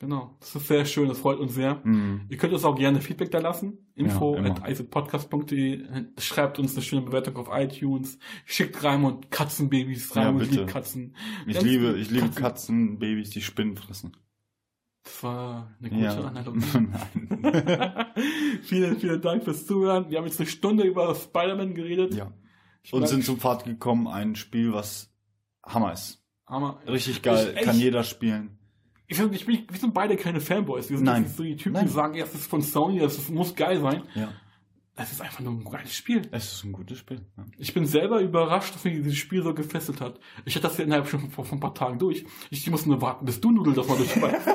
[0.00, 1.80] Genau, das ist sehr schön, das freut uns sehr.
[1.84, 2.26] Mhm.
[2.28, 3.78] Ihr könnt uns auch gerne Feedback da lassen.
[3.94, 5.84] Info Ja, at icepodcast.de.
[6.18, 8.18] Schreibt uns eine schöne Bewertung auf iTunes.
[8.44, 10.12] Schickt Raimund Katzenbabys.
[10.14, 10.60] Ja, Raimund bitte.
[10.60, 11.16] liebt Katzen.
[11.46, 12.42] Ich Ganz liebe, ich liebe Katzen.
[12.42, 14.16] Katzen, Babys, die Spinnen fressen.
[15.04, 16.18] Das war eine gute Ja.
[16.20, 16.60] Analogie.
[16.74, 18.06] Nein.
[18.62, 20.10] vielen, vielen Dank fürs Zuhören.
[20.10, 22.14] Wir haben jetzt eine Stunde über Spider-Man geredet.
[22.14, 22.32] ja.
[22.82, 25.10] Ich Und sind zum Pfad gekommen, ein Spiel, was
[25.64, 26.22] Hammer ist.
[26.46, 26.80] Hammer.
[26.86, 28.58] Richtig geil, Ich- kann ich- jeder spielen.
[29.06, 30.90] Ich, ich, bin- wir sind beide keine Fanboys.
[30.90, 31.22] Wir sind Nein.
[31.22, 31.86] nicht so die Typen, Nein.
[31.86, 34.02] die sagen, ja, das ist von Sony, das muss geil sein.
[34.14, 34.32] Ja.
[34.96, 36.22] Das ist einfach nur ein geiles Spiel.
[36.30, 37.20] Es ist ein gutes Spiel.
[37.36, 37.44] Ja.
[37.58, 40.20] Ich bin selber überrascht, dass mich dieses Spiel so gefesselt hat.
[40.44, 42.24] Ich hatte das ja innerhalb schon vor, vor ein paar Tagen durch.
[42.50, 44.48] Ich musste nur warten, bis du Nudel das mal durchmachst.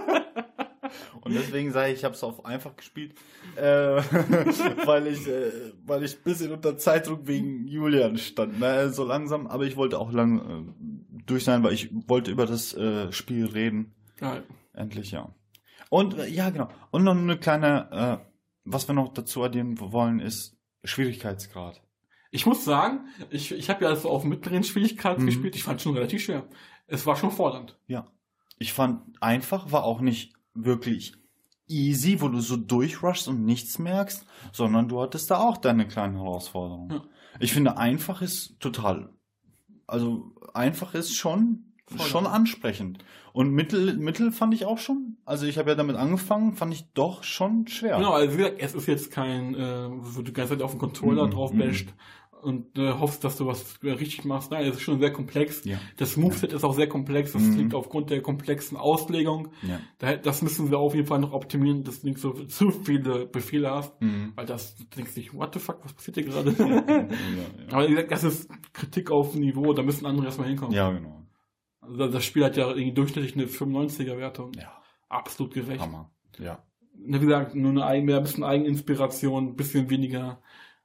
[1.22, 3.14] Und deswegen sage ich, ich habe es auf einfach gespielt,
[3.56, 3.62] äh,
[4.86, 5.52] weil ich, äh,
[5.86, 9.48] weil ich ein bisschen unter Zeitdruck wegen Julian stand, ne, so langsam.
[9.48, 13.46] Aber ich wollte auch lang äh, durch sein, weil ich wollte über das äh, Spiel
[13.48, 13.94] reden.
[14.18, 14.44] Geil.
[14.74, 15.34] Endlich, ja.
[15.90, 16.70] Und äh, ja, genau.
[16.92, 18.26] Und noch eine kleine, äh,
[18.66, 21.82] was wir noch dazu addieren wollen, ist Schwierigkeitsgrad.
[22.32, 25.26] Ich muss sagen, ich, ich habe ja so auf mittleren Schwierigkeiten Mhm.
[25.28, 25.56] gespielt.
[25.56, 26.48] Ich fand es schon relativ schwer.
[26.86, 27.78] Es war schon fordernd.
[27.88, 28.08] Ja.
[28.60, 30.34] Ich fand einfach, war auch nicht
[30.66, 31.14] wirklich
[31.68, 36.16] easy, wo du so durchrushst und nichts merkst, sondern du hattest da auch deine kleinen
[36.16, 36.92] Herausforderungen.
[36.92, 37.04] Ja.
[37.40, 39.14] Ich finde, einfach ist total,
[39.88, 42.06] also einfach ist schon, Voll.
[42.08, 43.00] schon ansprechend.
[43.34, 46.92] Und Mittel, Mittel fand ich auch schon, also ich habe ja damit angefangen, fand ich
[46.94, 47.98] doch schon schwer.
[47.98, 50.72] Genau, also wie gesagt, es ist jetzt kein, äh, wo du die ganze Zeit auf
[50.72, 51.60] den Controller Mhm, drauf mhm.
[52.42, 54.52] Und äh, hoffst, dass du was richtig machst.
[54.52, 55.64] Nein, es ist schon sehr komplex.
[55.66, 55.78] Ja.
[55.98, 57.34] Das Moveset ist auch sehr komplex.
[57.34, 57.58] Das Mhm.
[57.58, 59.50] liegt aufgrund der komplexen Auslegung.
[59.62, 59.80] Ja.
[59.98, 63.26] Da- Das müssen wir auf jeden Fall noch optimieren, dass du nicht so zu viele
[63.26, 64.00] Befehle hast.
[64.02, 64.34] Mhm.
[64.36, 66.52] Weil das, du denkst dich, what the fuck, was passiert hier gerade?
[66.60, 67.08] ja, ja.
[67.72, 70.74] Aber wie gesagt, das ist Kritik auf dem Niveau, da müssen andere erstmal hinkommen.
[70.76, 71.16] ja, genau.
[71.82, 74.52] Also das Spiel hat ja irgendwie durchschnittlich eine 95er Wertung.
[74.54, 74.74] Ja,
[75.08, 75.82] Absolut gerecht.
[75.82, 76.12] Hammer.
[76.38, 76.64] Ja.
[76.94, 77.86] Wie gesagt, nur eine
[78.18, 80.42] ein bisschen Eigeninspiration, ein bisschen weniger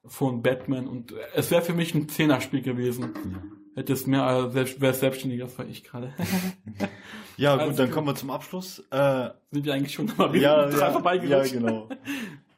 [0.06, 3.12] von Batman und es wäre für mich ein Zehner-Spiel gewesen.
[3.32, 3.42] Ja.
[3.76, 6.12] Hätte es mehr, selbst, wäre selbstständiger, war ich gerade.
[7.36, 7.94] Ja, gut, dann gut.
[7.94, 8.78] kommen wir zum Abschluss.
[8.92, 11.88] Äh, Sind wir eigentlich schon mal ja, dran ja, ja, genau.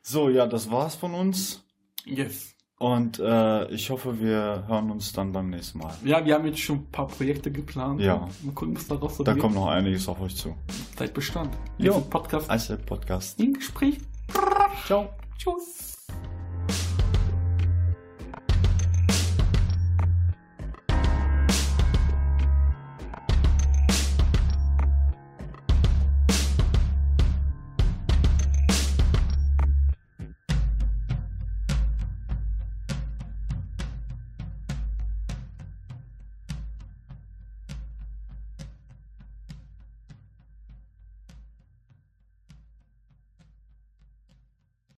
[0.02, 1.64] So, ja, das war's von uns.
[2.04, 2.54] Yes.
[2.78, 5.94] Und äh, ich hoffe, wir hören uns dann beim nächsten Mal.
[6.04, 8.02] Ja, wir haben jetzt schon ein paar Projekte geplant.
[8.02, 8.28] Ja.
[8.42, 9.40] Mal gucken, was daraus so Da wird.
[9.40, 10.54] kommt noch einiges auf euch zu.
[10.94, 11.56] Zeit Bestand.
[11.78, 11.94] Jo.
[11.94, 13.40] Nächsten Podcast Als Podcast.
[13.40, 13.96] im Gespräch.
[14.84, 15.08] Ciao.
[15.38, 15.95] Tschüss.